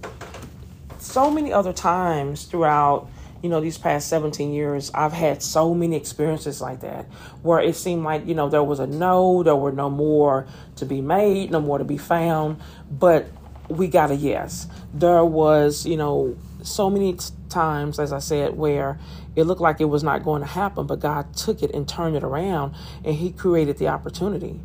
So 0.99 1.29
many 1.29 1.51
other 1.51 1.73
times 1.73 2.45
throughout 2.45 3.09
you 3.41 3.49
know 3.49 3.59
these 3.59 3.77
past 3.77 4.07
17 4.07 4.53
years 4.53 4.89
i've 4.95 5.11
had 5.11 5.43
so 5.43 5.73
many 5.73 5.97
experiences 5.97 6.61
like 6.61 6.79
that 6.79 7.03
where 7.41 7.59
it 7.59 7.75
seemed 7.75 8.05
like 8.05 8.25
you 8.25 8.33
know 8.33 8.47
there 8.47 8.63
was 8.63 8.79
a 8.79 8.87
no 8.87 9.43
there 9.43 9.53
were 9.53 9.73
no 9.73 9.89
more 9.89 10.47
to 10.77 10.85
be 10.85 11.01
made 11.01 11.51
no 11.51 11.59
more 11.59 11.77
to 11.77 11.83
be 11.83 11.97
found. 11.97 12.61
But 12.89 13.27
we 13.69 13.87
got 13.87 14.11
a 14.11 14.15
yes. 14.15 14.67
There 14.93 15.25
was 15.25 15.85
you 15.85 15.97
know 15.97 16.37
so 16.61 16.89
many 16.89 17.17
times 17.53 17.99
as 17.99 18.11
i 18.11 18.19
said 18.19 18.57
where 18.57 18.99
it 19.35 19.45
looked 19.45 19.61
like 19.61 19.81
it 19.81 19.85
was 19.85 20.03
not 20.03 20.23
going 20.23 20.41
to 20.41 20.47
happen, 20.47 20.85
but 20.85 20.99
God 20.99 21.35
took 21.35 21.63
it 21.63 21.73
and 21.73 21.87
turned 21.87 22.15
it 22.15 22.23
around 22.23 22.75
and 23.03 23.15
He 23.15 23.31
created 23.31 23.77
the 23.77 23.87
opportunity. 23.87 24.59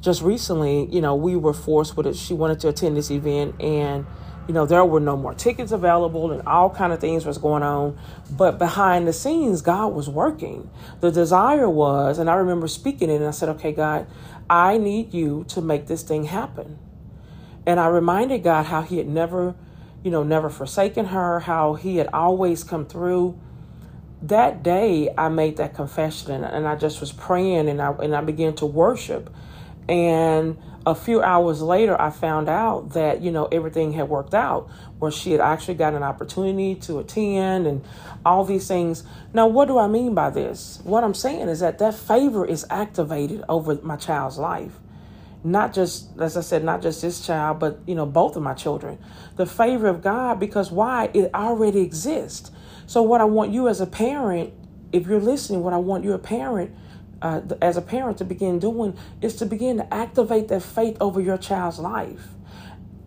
Just 0.00 0.22
recently, 0.22 0.86
you 0.86 1.00
know, 1.00 1.14
we 1.14 1.36
were 1.36 1.52
forced 1.52 1.96
with 1.96 2.06
it. 2.06 2.16
She 2.16 2.34
wanted 2.34 2.60
to 2.60 2.68
attend 2.68 2.96
this 2.96 3.10
event 3.10 3.60
and 3.60 4.06
you 4.48 4.54
know 4.54 4.66
there 4.66 4.84
were 4.84 4.98
no 4.98 5.16
more 5.16 5.34
tickets 5.34 5.70
available 5.70 6.32
and 6.32 6.42
all 6.48 6.68
kind 6.68 6.92
of 6.92 6.98
things 6.98 7.24
was 7.24 7.38
going 7.38 7.62
on 7.62 7.96
but 8.28 8.58
behind 8.58 9.06
the 9.06 9.12
scenes 9.12 9.62
god 9.62 9.86
was 9.94 10.08
working 10.08 10.68
the 10.98 11.12
desire 11.12 11.70
was 11.70 12.18
and 12.18 12.28
i 12.28 12.34
remember 12.34 12.66
speaking 12.66 13.08
it 13.08 13.14
and 13.14 13.24
i 13.24 13.30
said 13.30 13.48
okay 13.48 13.70
god 13.70 14.04
i 14.50 14.76
need 14.76 15.14
you 15.14 15.44
to 15.46 15.62
make 15.62 15.86
this 15.86 16.02
thing 16.02 16.24
happen 16.24 16.76
and 17.66 17.78
i 17.78 17.86
reminded 17.86 18.42
god 18.42 18.66
how 18.66 18.82
he 18.82 18.98
had 18.98 19.06
never 19.06 19.54
you 20.02 20.10
know, 20.10 20.22
never 20.22 20.50
forsaken 20.50 21.06
her, 21.06 21.40
how 21.40 21.74
he 21.74 21.96
had 21.96 22.08
always 22.12 22.64
come 22.64 22.86
through. 22.86 23.38
That 24.22 24.62
day 24.62 25.12
I 25.16 25.28
made 25.28 25.56
that 25.56 25.74
confession 25.74 26.44
and 26.44 26.66
I 26.66 26.76
just 26.76 27.00
was 27.00 27.12
praying 27.12 27.68
and 27.68 27.80
I 27.82 27.92
and 27.92 28.14
I 28.14 28.20
began 28.20 28.54
to 28.56 28.66
worship. 28.66 29.34
And 29.88 30.56
a 30.86 30.94
few 30.94 31.22
hours 31.22 31.60
later 31.62 32.00
I 32.00 32.10
found 32.10 32.48
out 32.48 32.90
that, 32.90 33.20
you 33.20 33.30
know, 33.30 33.46
everything 33.46 33.92
had 33.92 34.08
worked 34.08 34.34
out 34.34 34.68
where 34.98 35.10
she 35.10 35.32
had 35.32 35.40
actually 35.40 35.74
got 35.74 35.94
an 35.94 36.02
opportunity 36.02 36.74
to 36.76 36.98
attend 36.98 37.66
and 37.66 37.84
all 38.24 38.44
these 38.44 38.68
things. 38.68 39.04
Now, 39.32 39.46
what 39.46 39.66
do 39.66 39.78
I 39.78 39.88
mean 39.88 40.14
by 40.14 40.30
this? 40.30 40.80
What 40.84 41.04
I'm 41.04 41.14
saying 41.14 41.48
is 41.48 41.60
that 41.60 41.78
that 41.78 41.94
favor 41.94 42.44
is 42.44 42.64
activated 42.70 43.44
over 43.48 43.74
my 43.82 43.96
child's 43.96 44.38
life. 44.38 44.78
Not 45.44 45.72
just 45.72 46.18
as 46.20 46.36
I 46.36 46.40
said, 46.40 46.64
not 46.64 46.82
just 46.82 47.02
this 47.02 47.26
child, 47.26 47.58
but 47.58 47.80
you 47.86 47.94
know, 47.94 48.06
both 48.06 48.36
of 48.36 48.42
my 48.42 48.54
children. 48.54 48.98
The 49.36 49.46
favor 49.46 49.88
of 49.88 50.02
God 50.02 50.38
because 50.38 50.70
why? 50.70 51.10
It 51.14 51.32
already 51.34 51.80
exists. 51.80 52.50
So 52.86 53.02
what 53.02 53.20
I 53.20 53.24
want 53.24 53.52
you 53.52 53.68
as 53.68 53.80
a 53.80 53.86
parent, 53.86 54.52
if 54.92 55.06
you're 55.06 55.20
listening, 55.20 55.62
what 55.62 55.72
I 55.72 55.78
want 55.78 56.04
you 56.04 56.12
a 56.12 56.18
parent 56.18 56.74
uh, 57.22 57.40
as 57.60 57.76
a 57.76 57.82
parent 57.82 58.18
to 58.18 58.24
begin 58.24 58.58
doing 58.58 58.96
is 59.20 59.36
to 59.36 59.46
begin 59.46 59.78
to 59.78 59.94
activate 59.94 60.48
that 60.48 60.62
faith 60.62 60.96
over 61.00 61.20
your 61.20 61.38
child's 61.38 61.78
life. 61.78 62.28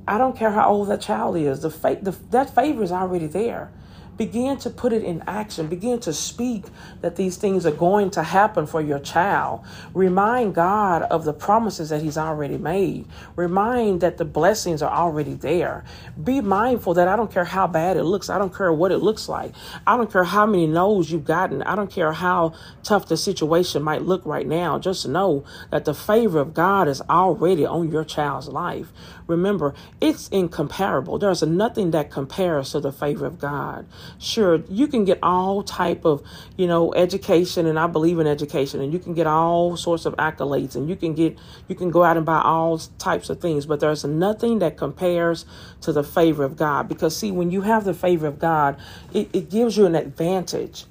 I 0.07 0.17
don't 0.17 0.37
care 0.37 0.51
how 0.51 0.69
old 0.69 0.89
that 0.89 1.01
child 1.01 1.37
is. 1.37 1.61
The 1.61 1.69
faith, 1.69 1.99
the, 2.01 2.11
that 2.31 2.53
favor 2.53 2.83
is 2.83 2.91
already 2.91 3.27
there. 3.27 3.71
Begin 4.17 4.57
to 4.59 4.69
put 4.69 4.93
it 4.93 5.03
in 5.03 5.23
action. 5.27 5.67
Begin 5.67 5.99
to 6.01 6.13
speak 6.13 6.65
that 7.01 7.15
these 7.15 7.37
things 7.37 7.65
are 7.65 7.71
going 7.71 8.11
to 8.11 8.23
happen 8.23 8.65
for 8.65 8.81
your 8.81 8.99
child. 8.99 9.65
Remind 9.93 10.55
God 10.55 11.03
of 11.03 11.25
the 11.25 11.33
promises 11.33 11.89
that 11.89 12.01
He's 12.01 12.17
already 12.17 12.57
made. 12.57 13.07
Remind 13.35 14.01
that 14.01 14.17
the 14.17 14.25
blessings 14.25 14.81
are 14.81 14.91
already 14.91 15.33
there. 15.33 15.83
Be 16.23 16.41
mindful 16.41 16.93
that 16.95 17.07
I 17.07 17.15
don't 17.15 17.31
care 17.31 17.45
how 17.45 17.67
bad 17.67 17.97
it 17.97 18.03
looks. 18.03 18.29
I 18.29 18.37
don't 18.37 18.55
care 18.55 18.71
what 18.71 18.91
it 18.91 18.99
looks 18.99 19.27
like. 19.27 19.53
I 19.85 19.97
don't 19.97 20.11
care 20.11 20.23
how 20.23 20.45
many 20.45 20.67
no's 20.67 21.11
you've 21.11 21.25
gotten. 21.25 21.61
I 21.63 21.75
don't 21.75 21.91
care 21.91 22.13
how 22.13 22.53
tough 22.83 23.07
the 23.07 23.17
situation 23.17 23.83
might 23.83 24.03
look 24.03 24.25
right 24.25 24.47
now. 24.47 24.79
Just 24.79 25.07
know 25.07 25.43
that 25.71 25.85
the 25.85 25.93
favor 25.93 26.39
of 26.39 26.53
God 26.53 26.87
is 26.87 27.01
already 27.09 27.65
on 27.65 27.91
your 27.91 28.03
child's 28.03 28.47
life. 28.47 28.91
Remember, 29.27 29.73
it's 29.99 30.27
incomparable. 30.29 31.17
There's 31.17 31.41
nothing 31.41 31.91
that 31.91 32.11
compares 32.11 32.71
to 32.71 32.79
the 32.79 32.91
favor 32.91 33.25
of 33.25 33.39
God. 33.39 33.87
Sure, 34.19 34.63
you 34.69 34.87
can 34.87 35.05
get 35.05 35.19
all 35.23 35.63
type 35.63 36.05
of, 36.05 36.21
you 36.57 36.67
know, 36.67 36.93
education 36.93 37.65
and 37.65 37.79
I 37.79 37.87
believe 37.87 38.19
in 38.19 38.27
education 38.27 38.81
and 38.81 38.93
you 38.93 38.99
can 38.99 39.13
get 39.13 39.27
all 39.27 39.77
sorts 39.77 40.05
of 40.05 40.15
accolades 40.17 40.75
and 40.75 40.89
you 40.89 40.95
can 40.95 41.15
get 41.15 41.37
you 41.67 41.75
can 41.75 41.89
go 41.89 42.03
out 42.03 42.17
and 42.17 42.25
buy 42.25 42.41
all 42.41 42.77
types 42.99 43.29
of 43.29 43.41
things, 43.41 43.65
but 43.65 43.79
there's 43.79 44.05
nothing 44.05 44.59
that 44.59 44.77
compares 44.77 45.45
to 45.81 45.91
the 45.91 46.03
favor 46.03 46.43
of 46.43 46.55
God 46.55 46.87
because 46.87 47.15
see, 47.17 47.31
when 47.31 47.51
you 47.51 47.61
have 47.61 47.83
the 47.83 47.93
favor 47.93 48.27
of 48.27 48.39
God, 48.39 48.77
it, 49.13 49.29
it 49.33 49.49
gives 49.49 49.77
you 49.77 49.85
an 49.85 49.95
advantage. 49.95 50.85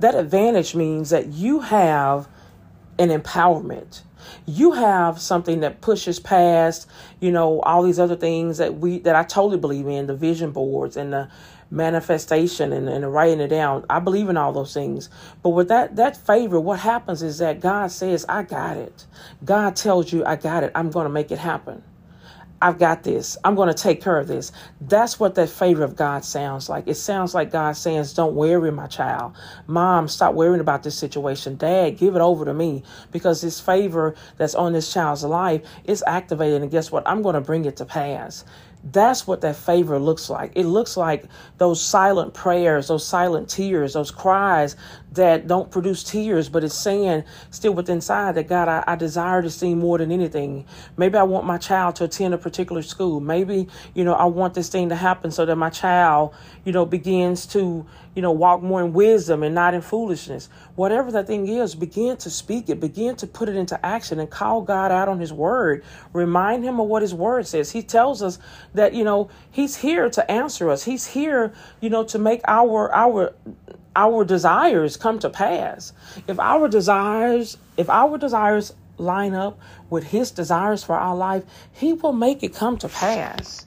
That 0.00 0.14
advantage 0.14 0.74
means 0.74 1.10
that 1.10 1.28
you 1.28 1.60
have 1.60 2.28
an 2.98 3.10
empowerment 3.10 4.02
you 4.46 4.72
have 4.72 5.20
something 5.20 5.60
that 5.60 5.80
pushes 5.80 6.20
past 6.20 6.88
you 7.20 7.30
know 7.30 7.60
all 7.60 7.82
these 7.82 7.98
other 7.98 8.16
things 8.16 8.58
that 8.58 8.78
we 8.78 8.98
that 9.00 9.16
i 9.16 9.22
totally 9.22 9.58
believe 9.58 9.86
in 9.86 10.06
the 10.06 10.14
vision 10.14 10.50
boards 10.50 10.96
and 10.96 11.12
the 11.12 11.28
manifestation 11.70 12.72
and, 12.72 12.88
and 12.88 13.12
writing 13.12 13.40
it 13.40 13.48
down. 13.48 13.84
I 13.90 13.98
believe 13.98 14.28
in 14.28 14.36
all 14.36 14.52
those 14.52 14.72
things. 14.72 15.10
But 15.42 15.50
with 15.50 15.68
that 15.68 15.96
that 15.96 16.16
favor 16.16 16.60
what 16.60 16.80
happens 16.80 17.22
is 17.22 17.38
that 17.38 17.60
god 17.60 17.90
says 17.90 18.24
i 18.28 18.42
got 18.42 18.76
it. 18.76 19.06
God 19.44 19.76
tells 19.76 20.12
you 20.12 20.24
i 20.24 20.36
got 20.36 20.64
it. 20.64 20.72
I'm 20.74 20.90
going 20.90 21.04
to 21.04 21.10
make 21.12 21.30
it 21.30 21.38
happen 21.38 21.82
I've 22.62 22.78
got 22.78 23.04
this. 23.04 23.38
I'm 23.44 23.54
going 23.54 23.68
to 23.68 23.74
take 23.74 24.02
care 24.02 24.18
of 24.18 24.28
this. 24.28 24.52
That's 24.80 25.20
what 25.20 25.36
that 25.36 25.48
favor 25.50 25.84
of 25.84 25.96
God 25.96 26.24
sounds 26.24 26.68
like. 26.68 26.88
It 26.88 26.96
sounds 26.96 27.34
like 27.34 27.52
God 27.52 27.72
saying, 27.76 28.04
Don't 28.14 28.34
worry, 28.34 28.72
my 28.72 28.86
child. 28.88 29.34
Mom, 29.66 30.08
stop 30.08 30.34
worrying 30.34 30.60
about 30.60 30.82
this 30.82 30.96
situation. 30.96 31.56
Dad, 31.56 31.98
give 31.98 32.16
it 32.16 32.22
over 32.22 32.44
to 32.46 32.54
me 32.54 32.82
because 33.12 33.42
this 33.42 33.60
favor 33.60 34.14
that's 34.38 34.54
on 34.56 34.72
this 34.72 34.92
child's 34.92 35.24
life 35.24 35.62
is 35.84 36.04
activated. 36.06 36.62
And 36.62 36.70
guess 36.70 36.92
what? 36.92 37.04
I'm 37.06 37.22
going 37.22 37.34
to 37.34 37.40
bring 37.42 37.64
it 37.66 37.76
to 37.78 37.84
pass. 37.84 38.44
That's 38.84 39.26
what 39.26 39.40
that 39.40 39.56
favor 39.56 39.98
looks 39.98 40.30
like. 40.30 40.52
It 40.54 40.64
looks 40.64 40.96
like 40.96 41.24
those 41.58 41.82
silent 41.82 42.34
prayers, 42.34 42.86
those 42.88 43.04
silent 43.04 43.48
tears, 43.48 43.94
those 43.94 44.12
cries 44.12 44.76
that 45.12 45.48
don't 45.48 45.70
produce 45.70 46.04
tears, 46.04 46.48
but 46.48 46.62
it's 46.62 46.74
saying 46.74 47.24
still 47.50 47.72
within 47.74 47.96
inside 47.96 48.36
that 48.36 48.46
God, 48.46 48.68
I, 48.68 48.84
I, 48.86 48.94
desire 48.94 49.42
to 49.42 49.50
see 49.50 49.74
more 49.74 49.98
than 49.98 50.12
anything. 50.12 50.64
Maybe 50.96 51.16
I 51.16 51.24
want 51.24 51.46
my 51.46 51.58
child 51.58 51.96
to 51.96 52.04
attend 52.04 52.34
a 52.34 52.38
particular 52.38 52.82
school. 52.82 53.18
Maybe, 53.20 53.66
you 53.94 54.04
know, 54.04 54.14
I 54.14 54.26
want 54.26 54.54
this 54.54 54.68
thing 54.68 54.90
to 54.90 54.94
happen 54.94 55.30
so 55.30 55.44
that 55.44 55.56
my 55.56 55.70
child, 55.70 56.34
you 56.64 56.72
know, 56.72 56.86
begins 56.86 57.46
to, 57.48 57.84
you 58.16 58.22
know, 58.22 58.32
walk 58.32 58.62
more 58.62 58.82
in 58.82 58.94
wisdom 58.94 59.42
and 59.42 59.54
not 59.54 59.74
in 59.74 59.82
foolishness. 59.82 60.48
Whatever 60.74 61.12
that 61.12 61.26
thing 61.26 61.46
is, 61.46 61.74
begin 61.74 62.16
to 62.16 62.30
speak 62.30 62.70
it, 62.70 62.80
begin 62.80 63.14
to 63.16 63.26
put 63.26 63.50
it 63.50 63.56
into 63.56 63.84
action 63.84 64.18
and 64.18 64.30
call 64.30 64.62
God 64.62 64.90
out 64.90 65.06
on 65.06 65.20
his 65.20 65.34
word. 65.34 65.84
Remind 66.14 66.64
him 66.64 66.80
of 66.80 66.88
what 66.88 67.02
his 67.02 67.12
word 67.12 67.46
says. 67.46 67.70
He 67.70 67.82
tells 67.82 68.22
us 68.22 68.38
that, 68.72 68.94
you 68.94 69.04
know, 69.04 69.28
he's 69.50 69.76
here 69.76 70.08
to 70.08 70.30
answer 70.30 70.70
us. 70.70 70.84
He's 70.84 71.06
here, 71.06 71.52
you 71.82 71.90
know, 71.90 72.04
to 72.04 72.18
make 72.18 72.40
our 72.48 72.90
our 72.94 73.34
our 73.94 74.24
desires 74.24 74.96
come 74.96 75.18
to 75.18 75.28
pass. 75.28 75.92
If 76.26 76.40
our 76.40 76.68
desires, 76.68 77.58
if 77.76 77.90
our 77.90 78.16
desires 78.16 78.72
line 78.96 79.34
up 79.34 79.58
with 79.90 80.04
his 80.04 80.30
desires 80.30 80.82
for 80.82 80.96
our 80.96 81.14
life, 81.14 81.44
he 81.70 81.92
will 81.92 82.14
make 82.14 82.42
it 82.42 82.54
come 82.54 82.78
to 82.78 82.88
pass. 82.88 83.66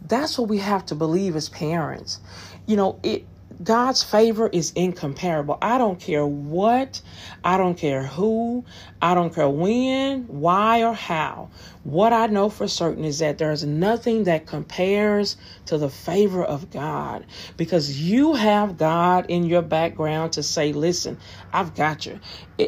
That's 0.00 0.38
what 0.38 0.48
we 0.48 0.58
have 0.58 0.86
to 0.86 0.94
believe 0.94 1.36
as 1.36 1.50
parents. 1.50 2.20
You 2.66 2.76
know, 2.76 3.00
it 3.02 3.26
God's 3.62 4.02
favor 4.02 4.48
is 4.48 4.72
incomparable. 4.72 5.56
I 5.62 5.78
don't 5.78 5.98
care 5.98 6.26
what, 6.26 7.00
I 7.42 7.56
don't 7.56 7.76
care 7.76 8.02
who, 8.02 8.66
I 9.00 9.14
don't 9.14 9.34
care 9.34 9.48
when, 9.48 10.24
why, 10.24 10.82
or 10.82 10.92
how. 10.92 11.48
What 11.82 12.12
I 12.12 12.26
know 12.26 12.50
for 12.50 12.68
certain 12.68 13.04
is 13.04 13.20
that 13.20 13.38
there's 13.38 13.64
nothing 13.64 14.24
that 14.24 14.46
compares 14.46 15.38
to 15.66 15.78
the 15.78 15.88
favor 15.88 16.44
of 16.44 16.70
God 16.70 17.24
because 17.56 17.98
you 17.98 18.34
have 18.34 18.76
God 18.76 19.26
in 19.28 19.44
your 19.44 19.62
background 19.62 20.34
to 20.34 20.42
say, 20.42 20.74
listen, 20.74 21.18
I've 21.50 21.74
got 21.74 22.04
you. 22.04 22.20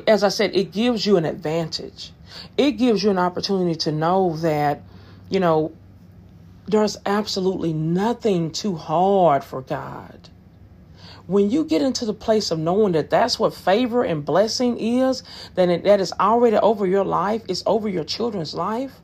as 0.06 0.24
I 0.24 0.30
said, 0.30 0.56
it 0.56 0.72
gives 0.72 1.04
you 1.04 1.18
an 1.18 1.26
advantage. 1.26 2.12
It 2.56 2.72
gives 2.72 3.02
you 3.02 3.10
an 3.10 3.18
opportunity 3.18 3.74
to 3.80 3.92
know 3.92 4.36
that, 4.38 4.80
you 5.28 5.40
know, 5.40 5.72
there's 6.66 6.96
absolutely 7.04 7.74
nothing 7.74 8.52
too 8.52 8.74
hard 8.74 9.44
for 9.44 9.60
God 9.60 10.30
when 11.28 11.50
you 11.50 11.62
get 11.62 11.82
into 11.82 12.06
the 12.06 12.14
place 12.14 12.50
of 12.50 12.58
knowing 12.58 12.92
that 12.92 13.10
that's 13.10 13.38
what 13.38 13.52
favor 13.52 14.02
and 14.02 14.24
blessing 14.24 14.78
is, 14.78 15.22
then 15.56 15.68
it, 15.68 15.84
that 15.84 16.00
is 16.00 16.10
already 16.18 16.56
over 16.56 16.86
your 16.86 17.04
life, 17.04 17.42
it's 17.48 17.62
over 17.66 17.86
your 17.86 18.02
children's 18.02 18.54
life. 18.54 19.02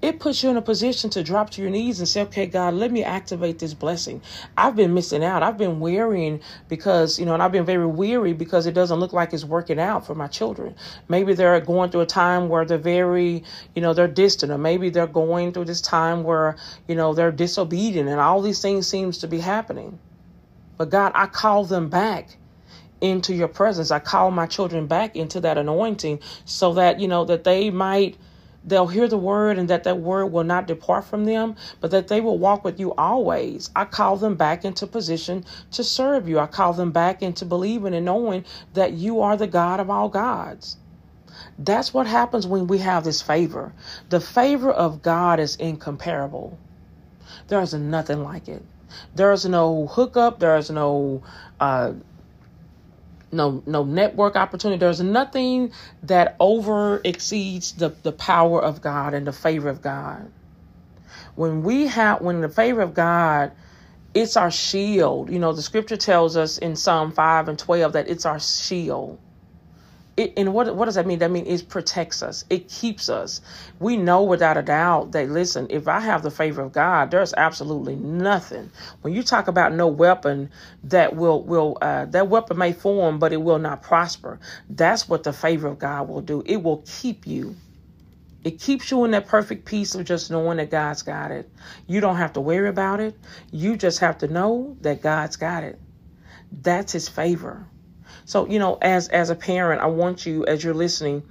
It 0.00 0.20
puts 0.20 0.42
you 0.44 0.50
in 0.50 0.56
a 0.56 0.62
position 0.62 1.10
to 1.10 1.24
drop 1.24 1.50
to 1.50 1.62
your 1.62 1.70
knees 1.70 1.98
and 1.98 2.08
say, 2.08 2.22
okay, 2.22 2.46
God, 2.46 2.74
let 2.74 2.92
me 2.92 3.02
activate 3.02 3.58
this 3.58 3.74
blessing. 3.74 4.22
I've 4.56 4.76
been 4.76 4.94
missing 4.94 5.24
out. 5.24 5.42
I've 5.42 5.58
been 5.58 5.80
wearying 5.80 6.40
because, 6.68 7.18
you 7.18 7.26
know, 7.26 7.34
and 7.34 7.42
I've 7.42 7.52
been 7.52 7.66
very 7.66 7.86
weary 7.88 8.32
because 8.32 8.66
it 8.66 8.72
doesn't 8.72 9.00
look 9.00 9.12
like 9.12 9.32
it's 9.34 9.44
working 9.44 9.80
out 9.80 10.06
for 10.06 10.14
my 10.14 10.28
children. 10.28 10.76
Maybe 11.08 11.34
they're 11.34 11.60
going 11.60 11.90
through 11.90 12.02
a 12.02 12.06
time 12.06 12.48
where 12.48 12.64
they're 12.64 12.78
very, 12.78 13.42
you 13.74 13.82
know, 13.82 13.94
they're 13.94 14.08
distant, 14.08 14.52
or 14.52 14.58
maybe 14.58 14.90
they're 14.90 15.08
going 15.08 15.52
through 15.52 15.64
this 15.64 15.80
time 15.80 16.22
where, 16.22 16.56
you 16.86 16.94
know, 16.94 17.14
they're 17.14 17.32
disobedient 17.32 18.08
and 18.08 18.20
all 18.20 18.42
these 18.42 18.62
things 18.62 18.86
seems 18.86 19.18
to 19.18 19.26
be 19.26 19.40
happening. 19.40 19.98
But 20.80 20.90
God, 20.90 21.12
I 21.14 21.26
call 21.26 21.66
them 21.66 21.90
back 21.90 22.38
into 23.02 23.34
your 23.34 23.48
presence. 23.48 23.90
I 23.92 24.00
call 24.00 24.30
my 24.30 24.46
children 24.46 24.88
back 24.88 25.14
into 25.14 25.38
that 25.42 25.58
anointing 25.58 26.20
so 26.46 26.74
that, 26.74 27.00
you 27.00 27.06
know, 27.06 27.26
that 27.26 27.44
they 27.44 27.70
might 27.70 28.18
they'll 28.64 28.88
hear 28.88 29.08
the 29.08 29.18
word 29.18 29.58
and 29.58 29.68
that 29.70 29.84
that 29.84 29.98
word 30.00 30.28
will 30.28 30.44
not 30.44 30.66
depart 30.66 31.04
from 31.04 31.26
them, 31.26 31.54
but 31.82 31.92
that 31.92 32.08
they 32.08 32.22
will 32.22 32.38
walk 32.38 32.64
with 32.64 32.80
you 32.80 32.94
always. 32.94 33.70
I 33.76 33.84
call 33.84 34.16
them 34.16 34.36
back 34.36 34.64
into 34.64 34.86
position 34.86 35.44
to 35.72 35.84
serve 35.84 36.28
you. 36.30 36.38
I 36.40 36.46
call 36.46 36.72
them 36.72 36.92
back 36.92 37.22
into 37.22 37.44
believing 37.44 37.94
and 37.94 38.06
knowing 38.06 38.46
that 38.74 38.94
you 38.94 39.20
are 39.20 39.36
the 39.36 39.48
God 39.48 39.80
of 39.80 39.90
all 39.90 40.08
gods. 40.08 40.78
That's 41.58 41.94
what 41.94 42.06
happens 42.08 42.46
when 42.46 42.68
we 42.68 42.78
have 42.78 43.04
this 43.04 43.22
favor. 43.22 43.74
The 44.10 44.20
favor 44.20 44.70
of 44.72 45.02
God 45.02 45.40
is 45.40 45.56
incomparable. 45.56 46.58
There 47.48 47.62
is 47.62 47.74
nothing 47.74 48.24
like 48.24 48.48
it. 48.48 48.64
There's 49.14 49.46
no 49.46 49.86
hookup. 49.86 50.38
There's 50.40 50.70
no 50.70 51.22
uh, 51.60 51.94
no 53.32 53.62
no 53.66 53.84
network 53.84 54.36
opportunity. 54.36 54.78
There's 54.78 55.00
nothing 55.00 55.72
that 56.04 56.36
over 56.40 57.00
exceeds 57.04 57.72
the, 57.72 57.90
the 58.02 58.12
power 58.12 58.62
of 58.62 58.80
God 58.80 59.14
and 59.14 59.26
the 59.26 59.32
favor 59.32 59.68
of 59.68 59.82
God. 59.82 60.30
When 61.34 61.62
we 61.62 61.86
have 61.86 62.20
when 62.20 62.40
the 62.40 62.48
favor 62.48 62.80
of 62.82 62.94
God, 62.94 63.52
it's 64.14 64.36
our 64.36 64.50
shield. 64.50 65.30
You 65.30 65.38
know, 65.38 65.52
the 65.52 65.62
scripture 65.62 65.96
tells 65.96 66.36
us 66.36 66.58
in 66.58 66.76
Psalm 66.76 67.12
5 67.12 67.48
and 67.48 67.58
12 67.58 67.92
that 67.94 68.08
it's 68.08 68.26
our 68.26 68.40
shield. 68.40 69.18
It, 70.16 70.34
and 70.36 70.54
what 70.54 70.76
what 70.76 70.86
does 70.86 70.94
that 70.96 71.06
mean? 71.08 71.18
That 71.20 71.32
means 71.32 71.48
it 71.62 71.68
protects 71.68 72.22
us. 72.22 72.44
It 72.50 72.68
keeps 72.68 73.08
us. 73.08 73.40
We 73.80 73.96
know 73.96 74.22
without 74.24 74.56
a 74.58 74.62
doubt 74.62 75.12
that 75.12 75.30
listen, 75.30 75.66
if 75.70 75.88
I 75.88 76.00
have 76.00 76.22
the 76.22 76.30
favor 76.30 76.62
of 76.62 76.72
God, 76.72 77.10
there's 77.10 77.34
absolutely 77.36 77.96
nothing. 77.96 78.70
When 79.02 79.12
you 79.14 79.24
talk 79.24 79.48
about 79.48 79.74
no 79.74 79.88
weapon 79.88 80.50
that 80.84 81.16
will 81.16 81.44
will 81.44 81.78
uh, 81.82 82.06
that 82.06 82.28
weapon 82.28 82.58
may 82.58 82.72
form, 82.74 83.18
but 83.18 83.32
it 83.32 83.42
will 83.42 83.58
not 83.58 83.82
prosper. 83.82 84.40
That's 84.70 85.08
what 85.08 85.24
the 85.24 85.32
favor 85.34 85.68
of 85.68 85.80
God 85.80 86.08
will 86.08 86.22
do. 86.22 86.44
It 86.46 86.62
will 86.62 86.84
keep 86.86 87.26
you. 87.26 87.56
It 88.44 88.60
keeps 88.60 88.90
you 88.90 89.04
in 89.04 89.12
that 89.12 89.28
perfect 89.28 89.66
peace 89.66 89.94
of 89.94 90.04
just 90.06 90.30
knowing 90.30 90.58
that 90.58 90.70
God's 90.70 91.02
got 91.02 91.30
it. 91.32 91.52
You 91.86 92.00
don't 92.00 92.16
have 92.16 92.34
to 92.34 92.40
worry 92.42 92.68
about 92.68 93.00
it. 93.00 93.18
You 93.52 93.76
just 93.76 94.00
have 94.00 94.18
to 94.18 94.28
know 94.28 94.76
that 94.82 95.02
God's 95.02 95.36
got 95.36 95.64
it. 95.64 95.80
That's 96.52 96.92
his 96.92 97.08
favor. 97.08 97.68
So, 98.30 98.46
you 98.46 98.60
know, 98.60 98.78
as 98.80 99.08
as 99.08 99.28
a 99.28 99.34
parent, 99.34 99.82
I 99.82 99.86
want 99.86 100.24
you 100.24 100.46
as 100.46 100.62
you're 100.62 100.72
listening, 100.72 101.24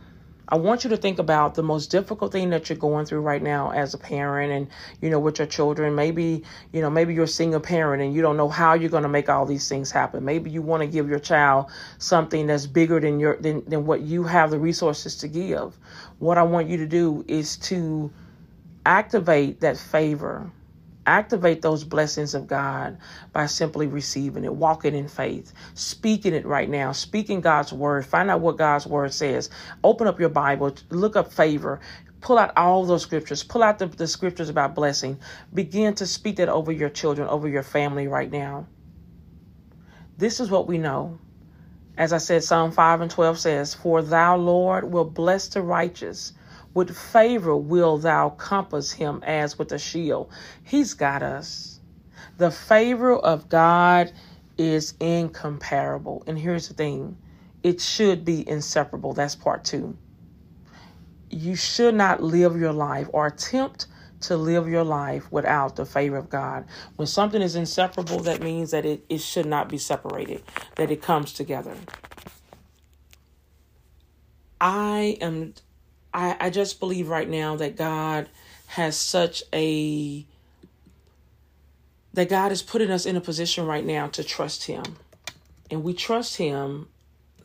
I 0.50 0.58
want 0.58 0.84
you 0.84 0.90
to 0.90 0.98
think 0.98 1.18
about 1.18 1.56
the 1.56 1.64
most 1.64 1.90
difficult 1.90 2.34
thing 2.34 2.50
that 2.50 2.68
you're 2.68 2.78
going 2.78 3.06
through 3.06 3.22
right 3.22 3.42
now 3.42 3.72
as 3.72 3.94
a 3.94 3.98
parent 3.98 4.52
and, 4.52 4.68
you 5.00 5.10
know, 5.10 5.18
with 5.18 5.40
your 5.40 5.48
children. 5.48 5.96
Maybe, 5.96 6.44
you 6.74 6.82
know, 6.82 6.90
maybe 6.90 7.14
you're 7.14 7.24
a 7.24 7.28
single 7.42 7.62
parent 7.62 8.04
and 8.04 8.14
you 8.14 8.22
don't 8.22 8.36
know 8.36 8.50
how 8.50 8.74
you're 8.74 8.90
going 8.90 9.04
to 9.04 9.10
make 9.18 9.30
all 9.30 9.46
these 9.46 9.70
things 9.70 9.92
happen. 9.92 10.26
Maybe 10.26 10.50
you 10.50 10.62
want 10.62 10.82
to 10.82 10.88
give 10.88 11.08
your 11.08 11.20
child 11.20 11.68
something 12.00 12.48
that's 12.48 12.68
bigger 12.68 13.00
than 13.00 13.18
your 13.18 13.38
than, 13.38 13.64
than 13.64 13.86
what 13.86 14.02
you 14.02 14.24
have 14.24 14.52
the 14.52 14.60
resources 14.60 15.16
to 15.20 15.30
give. 15.30 15.78
What 16.18 16.38
I 16.38 16.44
want 16.44 16.68
you 16.68 16.76
to 16.76 16.86
do 16.86 17.24
is 17.30 17.56
to 17.70 18.12
activate 18.86 19.62
that 19.62 19.78
favor 19.78 20.52
activate 21.10 21.62
those 21.62 21.84
blessings 21.84 22.36
of 22.36 22.48
God 22.48 22.98
by 23.34 23.48
simply 23.48 23.88
receiving 23.88 24.46
it, 24.46 24.54
walking 24.54 24.96
in 24.96 25.08
faith, 25.08 25.54
speaking 25.74 26.34
it 26.34 26.46
right 26.46 26.70
now, 26.70 26.92
speaking 26.92 27.42
God's 27.42 27.74
word. 27.74 28.06
Find 28.06 28.30
out 28.30 28.42
what 28.42 28.58
God's 28.58 28.88
word 28.88 29.14
says. 29.14 29.50
Open 29.84 30.08
up 30.08 30.20
your 30.20 30.30
Bible, 30.30 30.76
look 30.90 31.16
up 31.16 31.34
favor. 31.34 31.80
Pull 32.22 32.38
out 32.38 32.52
all 32.58 32.86
those 32.86 33.04
scriptures. 33.04 33.44
Pull 33.44 33.64
out 33.64 33.80
the, 33.80 33.88
the 33.88 34.08
scriptures 34.08 34.50
about 34.50 34.76
blessing. 34.76 35.20
Begin 35.54 35.96
to 35.96 36.06
speak 36.06 36.36
that 36.38 36.50
over 36.50 36.72
your 36.72 36.90
children, 36.90 37.28
over 37.28 37.48
your 37.48 37.64
family 37.64 38.08
right 38.08 38.32
now. 38.32 38.68
This 40.18 40.40
is 40.42 40.52
what 40.52 40.68
we 40.68 40.78
know. 40.78 41.20
As 41.98 42.14
I 42.14 42.18
said, 42.18 42.44
Psalm 42.44 42.72
5 42.72 43.02
and 43.02 43.12
12 43.12 43.40
says, 43.40 43.74
For 43.74 44.02
thou, 44.02 44.38
Lord, 44.38 44.92
will 44.92 45.06
bless 45.06 45.48
the 45.48 45.62
righteous 45.62 46.34
with 46.74 46.96
favor 46.96 47.56
will 47.56 47.98
thou 47.98 48.30
compass 48.30 48.92
him 48.92 49.24
as 49.26 49.58
with 49.58 49.72
a 49.72 49.80
shield. 49.80 50.32
He's 50.64 50.94
got 50.94 51.24
us. 51.24 51.80
The 52.38 52.52
favor 52.52 53.16
of 53.16 53.50
God 53.50 54.12
is 54.58 54.94
incomparable. 55.00 56.24
And 56.28 56.38
here's 56.38 56.68
the 56.68 56.74
thing 56.74 57.18
it 57.64 57.82
should 57.82 58.24
be 58.24 58.48
inseparable. 58.48 59.14
That's 59.14 59.36
part 59.36 59.64
two. 59.66 59.98
You 61.30 61.56
should 61.56 61.96
not 61.96 62.24
live 62.24 62.60
your 62.60 62.74
life 62.74 63.08
or 63.14 63.28
attempt 63.28 63.88
to 64.22 64.36
live 64.38 64.68
your 64.68 64.84
life 64.84 65.32
without 65.32 65.76
the 65.76 65.86
favor 65.86 66.18
of 66.18 66.30
God. 66.30 66.66
When 66.96 67.08
something 67.08 67.42
is 67.42 67.56
inseparable, 67.56 68.20
that 68.22 68.42
means 68.42 68.72
that 68.72 68.86
it, 68.86 69.06
it 69.10 69.20
should 69.20 69.46
not 69.46 69.70
be 69.70 69.78
separated, 69.78 70.44
that 70.76 70.92
it 70.92 71.02
comes 71.02 71.34
together. 71.34 71.76
I 74.60 75.18
am 75.22 75.54
I, 76.14 76.36
I 76.40 76.50
just 76.50 76.80
believe 76.80 77.10
right 77.10 77.30
now 77.30 77.56
that 77.58 77.76
God 77.76 78.30
has 78.68 78.98
such 78.98 79.44
a 79.54 80.26
that 82.14 82.30
God 82.30 82.52
is 82.52 82.62
putting 82.62 82.90
us 82.90 83.06
in 83.06 83.16
a 83.16 83.22
position 83.22 83.66
right 83.66 83.86
now 83.86 84.08
to 84.08 84.24
trust 84.24 84.64
him. 84.66 84.84
And 85.70 85.84
we 85.84 85.94
trust 85.94 86.38
him 86.38 86.88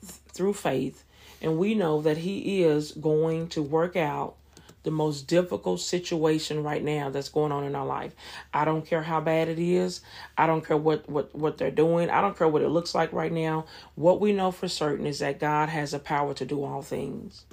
th- 0.01 0.13
through 0.33 0.55
faith 0.55 1.05
and 1.43 1.59
we 1.59 1.75
know 1.75 2.01
that 2.01 2.19
he 2.19 2.63
is 2.63 2.93
going 2.93 3.49
to 3.49 3.63
work 3.63 3.97
out 3.97 4.37
the 4.85 4.91
most 4.91 5.27
difficult 5.27 5.81
situation 5.81 6.63
right 6.63 6.83
now 6.83 7.11
that's 7.11 7.29
going 7.29 7.53
on 7.53 7.65
in 7.65 7.75
our 7.75 7.87
life. 7.87 8.15
I 8.53 8.65
don't 8.65 8.87
care 8.87 9.03
how 9.03 9.21
bad 9.21 9.49
it 9.49 9.59
is. 9.59 10.01
I 10.39 10.47
don't 10.47 10.65
care 10.65 10.77
what 10.77 11.09
what 11.09 11.35
what 11.35 11.59
they're 11.59 11.71
doing. 11.71 12.11
I 12.11 12.21
don't 12.21 12.37
care 12.37 12.49
what 12.49 12.63
it 12.63 12.69
looks 12.69 12.95
like 12.95 13.13
right 13.13 13.33
now. 13.33 13.67
What 13.95 14.21
we 14.21 14.33
know 14.33 14.51
for 14.51 14.69
certain 14.69 15.07
is 15.07 15.19
that 15.19 15.41
God 15.41 15.69
has 15.71 15.93
the 15.93 15.99
power 15.99 16.35
to 16.35 16.45
do 16.45 16.65
all 16.65 16.83
things. 16.83 17.45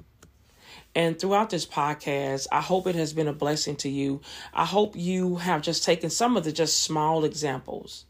And 0.94 1.18
throughout 1.18 1.50
this 1.50 1.64
podcast, 1.64 2.46
I 2.52 2.60
hope 2.60 2.86
it 2.86 2.94
has 2.94 3.12
been 3.12 3.28
a 3.28 3.32
blessing 3.32 3.76
to 3.76 3.88
you. 3.88 4.20
I 4.52 4.66
hope 4.66 4.94
you 4.94 5.36
have 5.36 5.62
just 5.62 5.84
taken 5.84 6.10
some 6.10 6.36
of 6.36 6.44
the 6.44 6.52
just 6.52 6.82
small 6.82 7.24
examples 7.24 8.04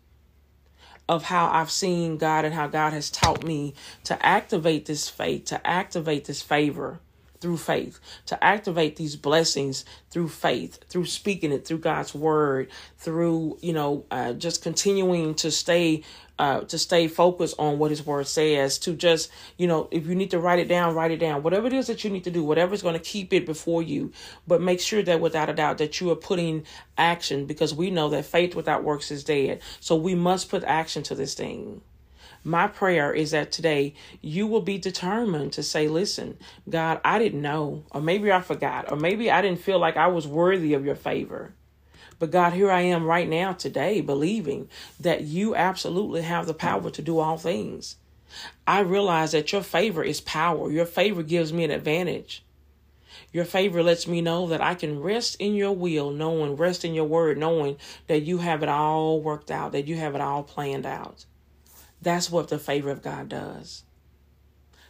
of 1.08 1.24
how 1.24 1.48
I've 1.50 1.70
seen 1.70 2.16
God 2.16 2.44
and 2.44 2.54
how 2.54 2.66
God 2.66 2.92
has 2.92 3.10
taught 3.10 3.44
me 3.44 3.74
to 4.04 4.24
activate 4.24 4.86
this 4.86 5.08
faith, 5.08 5.44
to 5.46 5.64
activate 5.66 6.24
this 6.24 6.42
favor 6.42 7.00
through 7.42 7.58
faith, 7.58 8.00
to 8.26 8.42
activate 8.42 8.96
these 8.96 9.16
blessings 9.16 9.84
through 10.10 10.28
faith, 10.28 10.78
through 10.88 11.04
speaking 11.04 11.52
it, 11.52 11.66
through 11.66 11.78
God's 11.78 12.14
word, 12.14 12.70
through, 12.98 13.58
you 13.60 13.72
know, 13.72 14.06
uh, 14.10 14.32
just 14.32 14.62
continuing 14.62 15.34
to 15.34 15.50
stay 15.50 16.04
uh, 16.38 16.60
to 16.62 16.78
stay 16.78 17.06
focused 17.06 17.54
on 17.58 17.78
what 17.78 17.90
his 17.90 18.04
word 18.04 18.26
says, 18.26 18.78
to 18.78 18.94
just, 18.94 19.30
you 19.58 19.66
know, 19.68 19.86
if 19.92 20.06
you 20.06 20.14
need 20.14 20.30
to 20.30 20.40
write 20.40 20.58
it 20.58 20.66
down, 20.66 20.94
write 20.94 21.12
it 21.12 21.18
down. 21.18 21.42
Whatever 21.42 21.68
it 21.68 21.72
is 21.72 21.86
that 21.86 22.02
you 22.02 22.10
need 22.10 22.24
to 22.24 22.32
do, 22.32 22.42
whatever 22.42 22.74
is 22.74 22.82
going 22.82 22.94
to 22.94 23.00
keep 23.00 23.32
it 23.32 23.46
before 23.46 23.82
you. 23.82 24.10
But 24.46 24.60
make 24.60 24.80
sure 24.80 25.02
that 25.02 25.20
without 25.20 25.50
a 25.50 25.52
doubt 25.52 25.78
that 25.78 26.00
you 26.00 26.10
are 26.10 26.16
putting 26.16 26.64
action 26.98 27.44
because 27.46 27.74
we 27.74 27.90
know 27.90 28.08
that 28.08 28.24
faith 28.24 28.56
without 28.56 28.82
works 28.82 29.12
is 29.12 29.22
dead. 29.22 29.60
So 29.78 29.94
we 29.94 30.16
must 30.16 30.48
put 30.48 30.64
action 30.64 31.04
to 31.04 31.14
this 31.14 31.34
thing. 31.34 31.82
My 32.44 32.66
prayer 32.66 33.12
is 33.12 33.30
that 33.30 33.52
today 33.52 33.94
you 34.20 34.48
will 34.48 34.62
be 34.62 34.76
determined 34.76 35.52
to 35.52 35.62
say, 35.62 35.86
listen, 35.86 36.38
God, 36.68 37.00
I 37.04 37.20
didn't 37.20 37.40
know, 37.40 37.84
or 37.92 38.00
maybe 38.00 38.32
I 38.32 38.40
forgot, 38.40 38.90
or 38.90 38.96
maybe 38.96 39.30
I 39.30 39.40
didn't 39.42 39.60
feel 39.60 39.78
like 39.78 39.96
I 39.96 40.08
was 40.08 40.26
worthy 40.26 40.74
of 40.74 40.84
your 40.84 40.96
favor. 40.96 41.52
But 42.18 42.32
God, 42.32 42.52
here 42.52 42.70
I 42.70 42.82
am 42.82 43.04
right 43.04 43.28
now 43.28 43.52
today, 43.52 44.00
believing 44.00 44.68
that 44.98 45.22
you 45.22 45.54
absolutely 45.54 46.22
have 46.22 46.46
the 46.46 46.54
power 46.54 46.90
to 46.90 47.02
do 47.02 47.18
all 47.18 47.36
things. 47.36 47.96
I 48.66 48.80
realize 48.80 49.32
that 49.32 49.52
your 49.52 49.62
favor 49.62 50.02
is 50.02 50.20
power. 50.20 50.70
Your 50.70 50.86
favor 50.86 51.22
gives 51.22 51.52
me 51.52 51.64
an 51.64 51.70
advantage. 51.70 52.42
Your 53.32 53.44
favor 53.44 53.82
lets 53.82 54.06
me 54.06 54.20
know 54.20 54.46
that 54.48 54.60
I 54.60 54.74
can 54.74 55.00
rest 55.00 55.36
in 55.38 55.54
your 55.54 55.72
will, 55.72 56.10
knowing, 56.10 56.56
rest 56.56 56.84
in 56.84 56.94
your 56.94 57.04
word, 57.04 57.38
knowing 57.38 57.76
that 58.06 58.22
you 58.22 58.38
have 58.38 58.62
it 58.62 58.68
all 58.68 59.20
worked 59.20 59.50
out, 59.50 59.72
that 59.72 59.86
you 59.86 59.96
have 59.96 60.14
it 60.14 60.20
all 60.20 60.42
planned 60.42 60.86
out. 60.86 61.24
That's 62.02 62.30
what 62.30 62.48
the 62.48 62.58
favor 62.58 62.90
of 62.90 63.00
God 63.00 63.28
does. 63.28 63.84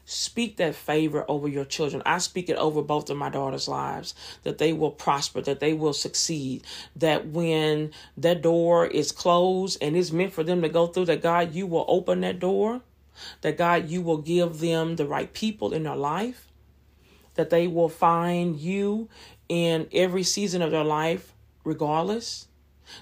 Speak 0.05 0.57
that 0.57 0.75
favor 0.75 1.25
over 1.29 1.47
your 1.47 1.65
children. 1.65 2.03
I 2.05 2.19
speak 2.19 2.49
it 2.49 2.57
over 2.57 2.83
both 2.83 3.09
of 3.09 3.17
my 3.17 3.29
daughters' 3.29 3.69
lives 3.69 4.15
that 4.43 4.59
they 4.59 4.73
will 4.73 4.91
prosper, 4.91 5.41
that 5.43 5.61
they 5.61 5.75
will 5.75 5.93
succeed, 5.93 6.65
that 6.97 7.29
when 7.29 7.93
that 8.17 8.43
door 8.43 8.87
is 8.87 9.13
closed 9.13 9.79
and 9.81 9.95
it's 9.95 10.11
meant 10.11 10.33
for 10.33 10.43
them 10.43 10.63
to 10.63 10.69
go 10.69 10.87
through, 10.87 11.05
that 11.05 11.23
God, 11.23 11.55
you 11.55 11.67
will 11.67 11.85
open 11.87 12.23
that 12.23 12.41
door, 12.41 12.81
that 13.43 13.59
God, 13.59 13.89
you 13.89 14.01
will 14.03 14.19
give 14.19 14.59
them 14.59 14.97
the 14.97 15.07
right 15.07 15.33
people 15.33 15.73
in 15.73 15.85
their 15.85 15.95
life, 15.95 16.49
that 17.35 17.51
they 17.51 17.69
will 17.69 17.89
find 17.89 18.57
you 18.57 19.09
in 19.49 19.87
every 19.93 20.25
season 20.25 20.63
of 20.63 20.71
their 20.73 20.85
life, 20.85 21.33
regardless 21.63 22.49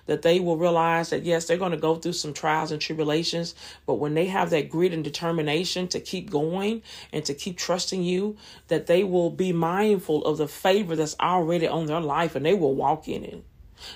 that 0.06 0.22
they 0.22 0.40
will 0.40 0.56
realize 0.56 1.10
that 1.10 1.24
yes, 1.24 1.46
they're 1.46 1.56
going 1.56 1.70
to 1.72 1.76
go 1.76 1.96
through 1.96 2.12
some 2.12 2.32
trials 2.32 2.72
and 2.72 2.80
tribulations, 2.80 3.54
but 3.86 3.94
when 3.94 4.14
they 4.14 4.26
have 4.26 4.50
that 4.50 4.70
grit 4.70 4.92
and 4.92 5.04
determination 5.04 5.88
to 5.88 6.00
keep 6.00 6.30
going 6.30 6.82
and 7.12 7.24
to 7.24 7.34
keep 7.34 7.56
trusting 7.56 8.02
you, 8.02 8.36
that 8.68 8.86
they 8.86 9.04
will 9.04 9.30
be 9.30 9.52
mindful 9.52 10.24
of 10.24 10.38
the 10.38 10.48
favor 10.48 10.96
that's 10.96 11.16
already 11.20 11.66
on 11.66 11.86
their 11.86 12.00
life 12.00 12.34
and 12.34 12.44
they 12.44 12.54
will 12.54 12.74
walk 12.74 13.08
in 13.08 13.24
it. 13.24 13.44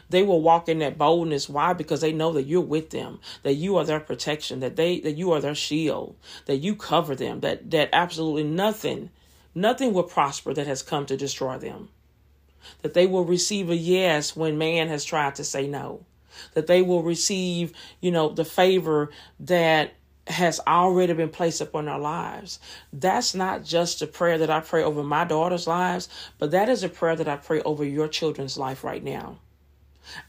They 0.08 0.22
will 0.22 0.40
walk 0.40 0.68
in 0.68 0.78
that 0.78 0.96
boldness. 0.96 1.48
Why? 1.48 1.74
Because 1.74 2.00
they 2.00 2.12
know 2.12 2.32
that 2.32 2.44
you're 2.44 2.62
with 2.62 2.90
them, 2.90 3.20
that 3.42 3.54
you 3.54 3.76
are 3.76 3.84
their 3.84 4.00
protection, 4.00 4.60
that 4.60 4.76
they 4.76 5.00
that 5.00 5.16
you 5.16 5.32
are 5.32 5.40
their 5.40 5.54
shield, 5.54 6.16
that 6.46 6.56
you 6.56 6.74
cover 6.74 7.14
them, 7.14 7.40
that 7.40 7.70
that 7.70 7.90
absolutely 7.92 8.44
nothing, 8.44 9.10
nothing 9.54 9.92
will 9.92 10.04
prosper 10.04 10.54
that 10.54 10.66
has 10.66 10.82
come 10.82 11.04
to 11.06 11.18
destroy 11.18 11.58
them 11.58 11.90
that 12.83 12.94
they 12.94 13.07
will 13.07 13.24
receive 13.24 13.70
a 13.70 13.77
yes 13.77 14.37
when 14.37 14.59
man 14.59 14.88
has 14.88 15.05
tried 15.05 15.35
to 15.37 15.44
say 15.44 15.66
no, 15.66 16.05
that 16.55 16.66
they 16.66 16.83
will 16.83 17.03
receive, 17.03 17.72
you 18.00 18.11
know, 18.11 18.29
the 18.29 18.44
favor 18.44 19.11
that 19.40 19.94
has 20.27 20.61
already 20.66 21.12
been 21.12 21.29
placed 21.29 21.61
upon 21.61 21.88
our 21.88 21.98
lives. 21.98 22.59
That's 22.92 23.35
not 23.35 23.64
just 23.64 24.00
a 24.03 24.07
prayer 24.07 24.38
that 24.38 24.50
I 24.50 24.61
pray 24.61 24.83
over 24.83 25.03
my 25.03 25.24
daughter's 25.24 25.66
lives, 25.66 26.09
but 26.38 26.50
that 26.53 26.68
is 26.68 26.83
a 26.83 26.88
prayer 26.88 27.16
that 27.16 27.29
I 27.29 27.37
pray 27.37 27.61
over 27.62 27.85
your 27.85 28.09
children's 28.09 28.57
life 28.57 28.85
right 28.85 29.03
now. 29.03 29.38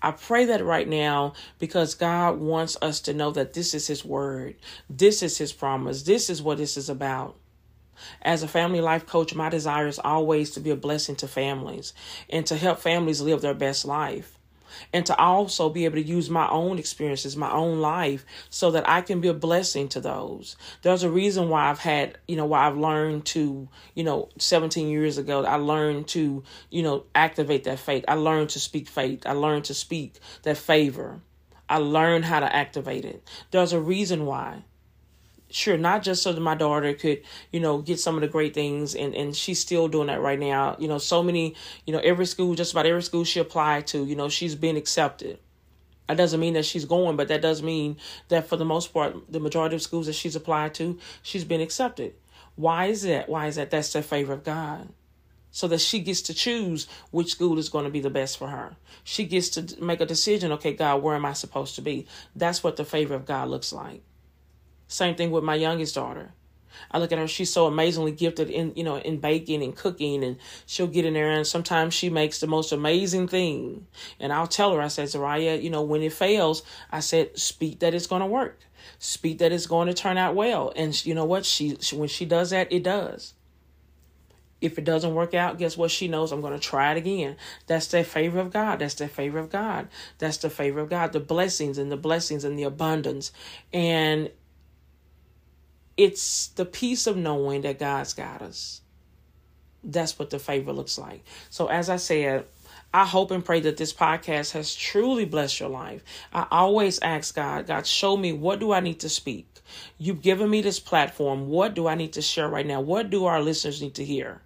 I 0.01 0.11
pray 0.11 0.45
that 0.45 0.63
right 0.63 0.87
now 0.87 1.33
because 1.59 1.95
God 1.95 2.39
wants 2.39 2.77
us 2.81 3.01
to 3.01 3.13
know 3.13 3.31
that 3.31 3.53
this 3.53 3.73
is 3.73 3.87
His 3.87 4.05
word. 4.05 4.55
This 4.89 5.21
is 5.21 5.37
His 5.37 5.53
promise. 5.53 6.03
This 6.03 6.29
is 6.29 6.41
what 6.41 6.57
this 6.57 6.77
is 6.77 6.89
about. 6.89 7.35
As 8.21 8.43
a 8.43 8.47
family 8.47 8.81
life 8.81 9.05
coach, 9.05 9.35
my 9.35 9.49
desire 9.49 9.87
is 9.87 9.99
always 9.99 10.51
to 10.51 10.59
be 10.59 10.69
a 10.69 10.75
blessing 10.75 11.15
to 11.17 11.27
families 11.27 11.93
and 12.29 12.45
to 12.47 12.55
help 12.55 12.79
families 12.79 13.21
live 13.21 13.41
their 13.41 13.53
best 13.53 13.85
life. 13.85 14.37
And 14.91 15.05
to 15.05 15.17
also 15.17 15.69
be 15.69 15.85
able 15.85 15.95
to 15.95 16.03
use 16.03 16.29
my 16.29 16.49
own 16.49 16.79
experiences, 16.79 17.37
my 17.37 17.51
own 17.51 17.79
life, 17.79 18.25
so 18.49 18.71
that 18.71 18.89
I 18.89 19.01
can 19.01 19.21
be 19.21 19.29
a 19.29 19.33
blessing 19.33 19.87
to 19.89 20.01
those. 20.01 20.57
There's 20.81 21.03
a 21.03 21.09
reason 21.09 21.47
why 21.47 21.69
I've 21.69 21.79
had, 21.79 22.17
you 22.27 22.35
know, 22.35 22.45
why 22.45 22.67
I've 22.67 22.77
learned 22.77 23.25
to, 23.27 23.69
you 23.93 24.03
know, 24.03 24.29
17 24.37 24.89
years 24.89 25.17
ago, 25.17 25.45
I 25.45 25.55
learned 25.55 26.07
to, 26.09 26.43
you 26.69 26.83
know, 26.83 27.05
activate 27.13 27.63
that 27.65 27.79
faith. 27.79 28.03
I 28.07 28.15
learned 28.15 28.49
to 28.49 28.59
speak 28.59 28.89
faith. 28.89 29.23
I 29.25 29.31
learned 29.31 29.65
to 29.65 29.73
speak 29.73 30.19
that 30.43 30.57
favor. 30.57 31.21
I 31.69 31.77
learned 31.77 32.25
how 32.25 32.39
to 32.41 32.55
activate 32.55 33.05
it. 33.05 33.27
There's 33.51 33.73
a 33.73 33.79
reason 33.79 34.25
why 34.25 34.63
sure 35.49 35.77
not 35.77 36.03
just 36.03 36.23
so 36.23 36.33
that 36.33 36.41
my 36.41 36.55
daughter 36.55 36.93
could 36.93 37.21
you 37.51 37.59
know 37.59 37.79
get 37.79 37.99
some 37.99 38.15
of 38.15 38.21
the 38.21 38.27
great 38.27 38.53
things 38.53 38.95
and 38.95 39.13
and 39.15 39.35
she's 39.35 39.59
still 39.59 39.87
doing 39.87 40.07
that 40.07 40.21
right 40.21 40.39
now 40.39 40.75
you 40.79 40.87
know 40.87 40.97
so 40.97 41.21
many 41.21 41.55
you 41.85 41.93
know 41.93 41.99
every 41.99 42.25
school 42.25 42.55
just 42.55 42.71
about 42.71 42.85
every 42.85 43.03
school 43.03 43.23
she 43.23 43.39
applied 43.39 43.85
to 43.85 44.05
you 44.05 44.15
know 44.15 44.27
she's 44.27 44.55
been 44.55 44.75
accepted 44.75 45.37
that 46.07 46.17
doesn't 46.17 46.39
mean 46.39 46.53
that 46.53 46.65
she's 46.65 46.85
going 46.85 47.15
but 47.15 47.27
that 47.27 47.41
does 47.41 47.61
mean 47.61 47.97
that 48.29 48.47
for 48.47 48.57
the 48.57 48.65
most 48.65 48.93
part 48.93 49.15
the 49.31 49.39
majority 49.39 49.75
of 49.75 49.81
schools 49.81 50.07
that 50.07 50.13
she's 50.13 50.35
applied 50.35 50.73
to 50.73 50.97
she's 51.21 51.45
been 51.45 51.61
accepted 51.61 52.13
why 52.55 52.85
is 52.85 53.03
that 53.03 53.29
why 53.29 53.47
is 53.47 53.55
that 53.55 53.69
that's 53.71 53.93
the 53.93 54.01
favor 54.01 54.33
of 54.33 54.43
god 54.43 54.89
so 55.55 55.69
that 55.69 55.79
she 55.79 55.99
gets 55.99 56.21
to 56.23 56.33
choose 56.33 56.85
which 57.11 57.31
school 57.31 57.57
is 57.57 57.69
going 57.69 57.85
to 57.85 57.89
be 57.89 58.01
the 58.01 58.09
best 58.09 58.37
for 58.37 58.49
her. 58.49 58.75
She 59.05 59.23
gets 59.23 59.47
to 59.51 59.81
make 59.81 60.01
a 60.01 60.05
decision, 60.05 60.51
okay, 60.51 60.73
God, 60.73 61.01
where 61.01 61.15
am 61.15 61.23
I 61.25 61.31
supposed 61.31 61.75
to 61.75 61.81
be? 61.81 62.07
That's 62.35 62.61
what 62.61 62.75
the 62.75 62.83
favor 62.83 63.13
of 63.13 63.25
God 63.25 63.47
looks 63.47 63.71
like. 63.71 64.03
Same 64.87 65.15
thing 65.15 65.31
with 65.31 65.43
my 65.43 65.55
youngest 65.55 65.95
daughter. 65.95 66.31
I 66.91 66.99
look 66.99 67.11
at 67.11 67.17
her, 67.17 67.27
she's 67.27 67.51
so 67.51 67.67
amazingly 67.67 68.11
gifted 68.11 68.49
in, 68.49 68.73
you 68.75 68.83
know, 68.83 68.97
in 68.97 69.17
baking 69.17 69.63
and 69.63 69.75
cooking 69.75 70.23
and 70.23 70.37
she'll 70.65 70.87
get 70.87 71.05
in 71.05 71.13
there 71.13 71.31
and 71.31 71.45
sometimes 71.45 71.93
she 71.93 72.09
makes 72.09 72.39
the 72.39 72.47
most 72.47 72.71
amazing 72.71 73.27
thing. 73.27 73.87
And 74.19 74.31
I'll 74.31 74.47
tell 74.47 74.73
her, 74.73 74.81
I 74.81 74.87
said, 74.87 75.07
Zariah, 75.07 75.61
you 75.61 75.69
know, 75.69 75.81
when 75.81 76.01
it 76.01 76.13
fails, 76.13 76.63
I 76.91 76.99
said, 76.99 77.37
speak 77.37 77.79
that 77.79 77.93
it's 77.93 78.07
going 78.07 78.21
to 78.21 78.27
work. 78.27 78.59
Speak 78.99 79.39
that 79.39 79.51
it's 79.51 79.67
going 79.67 79.87
to 79.87 79.93
turn 79.93 80.17
out 80.17 80.35
well. 80.35 80.71
And 80.75 81.05
you 81.05 81.15
know 81.15 81.25
what? 81.25 81.45
She, 81.45 81.77
she 81.79 81.95
when 81.95 82.07
she 82.07 82.25
does 82.25 82.51
that, 82.51 82.71
it 82.71 82.83
does. 82.83 83.33
If 84.61 84.77
it 84.77 84.85
doesn't 84.85 85.13
work 85.13 85.33
out, 85.33 85.57
guess 85.57 85.75
what? 85.75 85.91
She 85.91 86.07
knows 86.07 86.31
I'm 86.31 86.41
going 86.41 86.53
to 86.53 86.59
try 86.59 86.91
it 86.91 86.97
again. 86.97 87.35
That's 87.67 87.87
the 87.87 88.03
favor 88.03 88.39
of 88.39 88.51
God. 88.53 88.79
That's 88.79 88.95
the 88.95 89.07
favor 89.07 89.37
of 89.37 89.49
God. 89.49 89.89
That's 90.17 90.37
the 90.37 90.49
favor 90.49 90.79
of 90.79 90.89
God. 90.89 91.11
The 91.11 91.19
blessings 91.19 91.77
and 91.77 91.91
the 91.91 91.97
blessings 91.97 92.43
and 92.43 92.57
the 92.57 92.63
abundance. 92.63 93.31
And 93.73 94.31
it's 95.97 96.47
the 96.47 96.65
peace 96.65 97.07
of 97.07 97.17
knowing 97.17 97.61
that 97.61 97.79
God's 97.79 98.13
got 98.13 98.41
us. 98.41 98.81
That's 99.83 100.17
what 100.17 100.29
the 100.29 100.39
favor 100.39 100.73
looks 100.73 100.97
like. 100.97 101.23
So, 101.49 101.67
as 101.67 101.89
I 101.89 101.97
said, 101.97 102.45
I 102.93 103.05
hope 103.05 103.31
and 103.31 103.45
pray 103.45 103.59
that 103.61 103.77
this 103.77 103.93
podcast 103.93 104.51
has 104.53 104.75
truly 104.75 105.25
blessed 105.25 105.59
your 105.59 105.69
life. 105.69 106.03
I 106.33 106.47
always 106.49 106.99
ask 106.99 107.35
God, 107.35 107.67
God, 107.67 107.85
show 107.85 108.17
me 108.17 108.33
what 108.33 108.59
do 108.59 108.71
I 108.71 108.79
need 108.79 109.01
to 109.01 109.09
speak? 109.09 109.47
You've 109.97 110.21
given 110.21 110.49
me 110.49 110.61
this 110.61 110.79
platform. 110.79 111.49
What 111.49 111.75
do 111.75 111.87
I 111.87 111.95
need 111.95 112.13
to 112.13 112.21
share 112.21 112.47
right 112.47 112.65
now? 112.65 112.81
What 112.81 113.09
do 113.09 113.25
our 113.25 113.41
listeners 113.41 113.81
need 113.81 113.95
to 113.95 114.05
hear? 114.05 114.41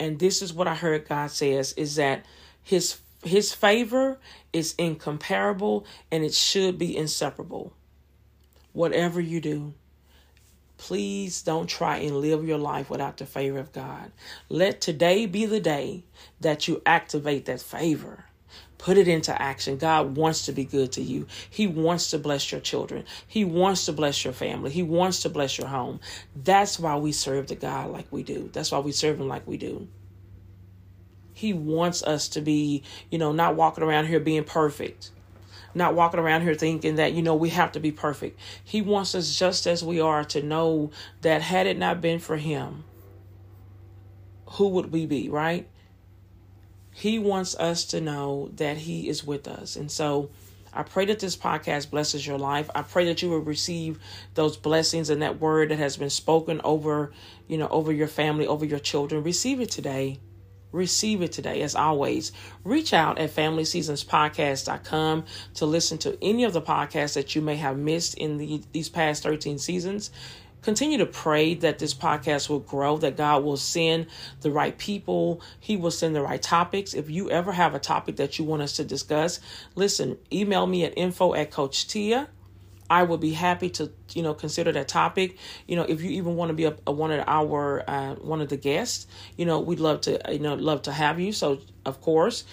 and 0.00 0.18
this 0.18 0.40
is 0.40 0.52
what 0.52 0.66
I 0.66 0.74
heard 0.74 1.06
God 1.06 1.30
says 1.30 1.74
is 1.74 1.96
that 1.96 2.24
his 2.62 2.98
his 3.22 3.52
favor 3.52 4.18
is 4.50 4.74
incomparable 4.78 5.84
and 6.10 6.24
it 6.24 6.32
should 6.32 6.78
be 6.78 6.96
inseparable. 6.96 7.74
Whatever 8.72 9.20
you 9.20 9.42
do, 9.42 9.74
please 10.80 11.42
don't 11.42 11.66
try 11.66 11.98
and 11.98 12.22
live 12.22 12.42
your 12.42 12.56
life 12.56 12.88
without 12.88 13.18
the 13.18 13.26
favor 13.26 13.58
of 13.58 13.70
God. 13.70 14.10
Let 14.48 14.80
today 14.80 15.26
be 15.26 15.44
the 15.44 15.60
day 15.60 16.04
that 16.40 16.68
you 16.68 16.80
activate 16.86 17.44
that 17.44 17.60
favor. 17.60 18.24
Put 18.78 18.96
it 18.96 19.06
into 19.06 19.40
action. 19.40 19.76
God 19.76 20.16
wants 20.16 20.46
to 20.46 20.52
be 20.52 20.64
good 20.64 20.90
to 20.92 21.02
you. 21.02 21.26
He 21.50 21.66
wants 21.66 22.10
to 22.10 22.18
bless 22.18 22.50
your 22.50 22.62
children. 22.62 23.04
He 23.26 23.44
wants 23.44 23.84
to 23.84 23.92
bless 23.92 24.24
your 24.24 24.32
family. 24.32 24.70
He 24.70 24.82
wants 24.82 25.20
to 25.22 25.28
bless 25.28 25.58
your 25.58 25.68
home. 25.68 26.00
That's 26.34 26.78
why 26.78 26.96
we 26.96 27.12
serve 27.12 27.48
the 27.48 27.56
God 27.56 27.90
like 27.90 28.10
we 28.10 28.22
do. 28.22 28.48
That's 28.50 28.72
why 28.72 28.78
we 28.78 28.92
serve 28.92 29.20
Him 29.20 29.28
like 29.28 29.46
we 29.46 29.58
do. 29.58 29.86
He 31.34 31.52
wants 31.52 32.02
us 32.02 32.26
to 32.30 32.40
be, 32.40 32.84
you 33.10 33.18
know, 33.18 33.32
not 33.32 33.54
walking 33.54 33.84
around 33.84 34.06
here 34.06 34.18
being 34.18 34.44
perfect, 34.44 35.10
not 35.74 35.94
walking 35.94 36.20
around 36.20 36.42
here 36.42 36.54
thinking 36.54 36.96
that, 36.96 37.12
you 37.12 37.22
know, 37.22 37.34
we 37.34 37.50
have 37.50 37.72
to 37.72 37.80
be 37.80 37.92
perfect. 37.92 38.38
He 38.62 38.82
wants 38.82 39.14
us 39.14 39.38
just 39.38 39.66
as 39.66 39.84
we 39.84 40.00
are 40.00 40.24
to 40.24 40.42
know 40.42 40.90
that 41.22 41.42
had 41.42 41.66
it 41.66 41.78
not 41.78 42.00
been 42.00 42.18
for 42.18 42.36
Him, 42.36 42.84
who 44.46 44.68
would 44.68 44.92
we 44.92 45.06
be, 45.06 45.28
right? 45.28 45.68
He 46.92 47.18
wants 47.18 47.54
us 47.56 47.84
to 47.86 48.00
know 48.00 48.50
that 48.56 48.78
He 48.78 49.08
is 49.08 49.24
with 49.24 49.46
us. 49.46 49.76
And 49.76 49.90
so 49.90 50.30
I 50.72 50.82
pray 50.82 51.04
that 51.06 51.18
this 51.18 51.36
podcast 51.36 51.90
blesses 51.90 52.26
your 52.26 52.38
life. 52.38 52.70
I 52.74 52.82
pray 52.82 53.06
that 53.06 53.22
you 53.22 53.30
will 53.30 53.40
receive 53.40 53.98
those 54.34 54.56
blessings 54.56 55.10
and 55.10 55.22
that 55.22 55.40
word 55.40 55.70
that 55.70 55.78
has 55.78 55.96
been 55.96 56.10
spoken 56.10 56.60
over, 56.62 57.12
you 57.48 57.58
know, 57.58 57.68
over 57.68 57.92
your 57.92 58.08
family, 58.08 58.46
over 58.46 58.64
your 58.64 58.78
children. 58.78 59.22
Receive 59.22 59.60
it 59.60 59.70
today. 59.70 60.18
Receive 60.72 61.22
it 61.22 61.32
today. 61.32 61.62
As 61.62 61.74
always, 61.74 62.32
reach 62.64 62.92
out 62.92 63.18
at 63.18 63.34
FamilySeasonsPodcast.com 63.34 65.24
to 65.54 65.66
listen 65.66 65.98
to 65.98 66.16
any 66.22 66.44
of 66.44 66.52
the 66.52 66.62
podcasts 66.62 67.14
that 67.14 67.34
you 67.34 67.42
may 67.42 67.56
have 67.56 67.76
missed 67.76 68.14
in 68.14 68.38
the, 68.38 68.62
these 68.72 68.88
past 68.88 69.22
13 69.22 69.58
seasons 69.58 70.10
continue 70.62 70.98
to 70.98 71.06
pray 71.06 71.54
that 71.54 71.78
this 71.78 71.94
podcast 71.94 72.48
will 72.48 72.60
grow, 72.60 72.98
that 72.98 73.16
God 73.16 73.44
will 73.44 73.56
send 73.56 74.06
the 74.40 74.50
right 74.50 74.76
people, 74.76 75.40
He 75.58 75.76
will 75.76 75.90
send 75.90 76.14
the 76.14 76.22
right 76.22 76.40
topics. 76.40 76.94
If 76.94 77.10
you 77.10 77.30
ever 77.30 77.52
have 77.52 77.74
a 77.74 77.78
topic 77.78 78.16
that 78.16 78.38
you 78.38 78.44
want 78.44 78.62
us 78.62 78.74
to 78.74 78.84
discuss, 78.84 79.40
listen, 79.74 80.18
email 80.32 80.66
me 80.66 80.84
at 80.84 80.96
info 80.96 81.34
at 81.34 81.50
Coach 81.50 81.88
Tia. 81.88 82.28
I 82.90 83.04
would 83.04 83.20
be 83.20 83.32
happy 83.32 83.70
to, 83.70 83.90
you 84.12 84.22
know, 84.22 84.34
consider 84.34 84.72
that 84.72 84.88
topic. 84.88 85.38
You 85.68 85.76
know, 85.76 85.84
if 85.84 86.02
you 86.02 86.10
even 86.10 86.36
want 86.36 86.50
to 86.50 86.54
be 86.54 86.64
a, 86.64 86.76
a 86.86 86.92
one 86.92 87.12
of 87.12 87.24
our 87.26 87.88
uh, 87.88 88.16
one 88.16 88.40
of 88.40 88.48
the 88.48 88.56
guests, 88.56 89.06
you 89.36 89.46
know, 89.46 89.60
we'd 89.60 89.80
love 89.80 90.00
to, 90.02 90.20
you 90.30 90.40
know, 90.40 90.54
love 90.54 90.82
to 90.82 90.92
have 90.92 91.20
you. 91.20 91.32
So, 91.32 91.60
of 91.86 92.00
course, 92.00 92.44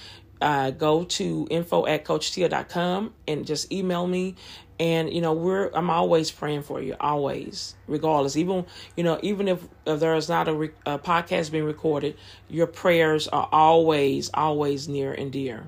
uh, 0.41 0.71
go 0.71 1.04
to 1.04 1.47
info 1.50 1.86
at 1.88 2.06
coachtia.com 2.06 3.13
and 3.28 3.45
just 3.45 3.71
email 3.71 4.06
me 4.06 4.36
and 4.80 5.12
you 5.12 5.21
know 5.21 5.34
we're 5.34 5.71
i'm 5.73 5.89
always 5.89 6.30
praying 6.30 6.62
for 6.62 6.82
you 6.82 6.95
always 7.00 7.76
regardless 7.88 8.36
even 8.38 8.65
you 8.95 9.04
know 9.04 9.19
even 9.23 9.47
if, 9.47 9.63
if 9.86 10.00
there 10.00 10.15
is 10.15 10.30
not 10.30 10.47
a, 10.47 10.54
re- 10.54 10.71
a 10.86 11.00
podcast 11.00 11.52
being 11.52 11.63
recorded 11.63 12.15
your 12.47 12.67
prayers 12.67 13.28
are 13.28 13.50
always 13.52 14.30
always 14.34 14.88
near 14.88 15.12
and 15.13 15.32
dear 15.32 15.67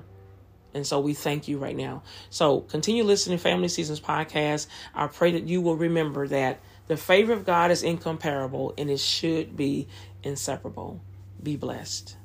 and 0.74 0.86
so 0.86 1.00
we 1.00 1.14
thank 1.14 1.48
you 1.48 1.58
right 1.58 1.76
now. 1.76 2.02
So 2.30 2.60
continue 2.60 3.04
listening 3.04 3.38
to 3.38 3.42
family 3.42 3.68
seasons 3.68 4.00
podcast. 4.00 4.66
I 4.94 5.06
pray 5.06 5.32
that 5.32 5.48
you 5.48 5.60
will 5.60 5.76
remember 5.76 6.28
that 6.28 6.60
the 6.86 6.96
favor 6.96 7.32
of 7.32 7.44
god 7.44 7.70
is 7.70 7.82
incomparable 7.82 8.74
and 8.76 8.90
it 8.90 9.00
should 9.00 9.56
be 9.56 9.88
inseparable. 10.22 11.00
Be 11.42 11.56
blessed 11.56 12.16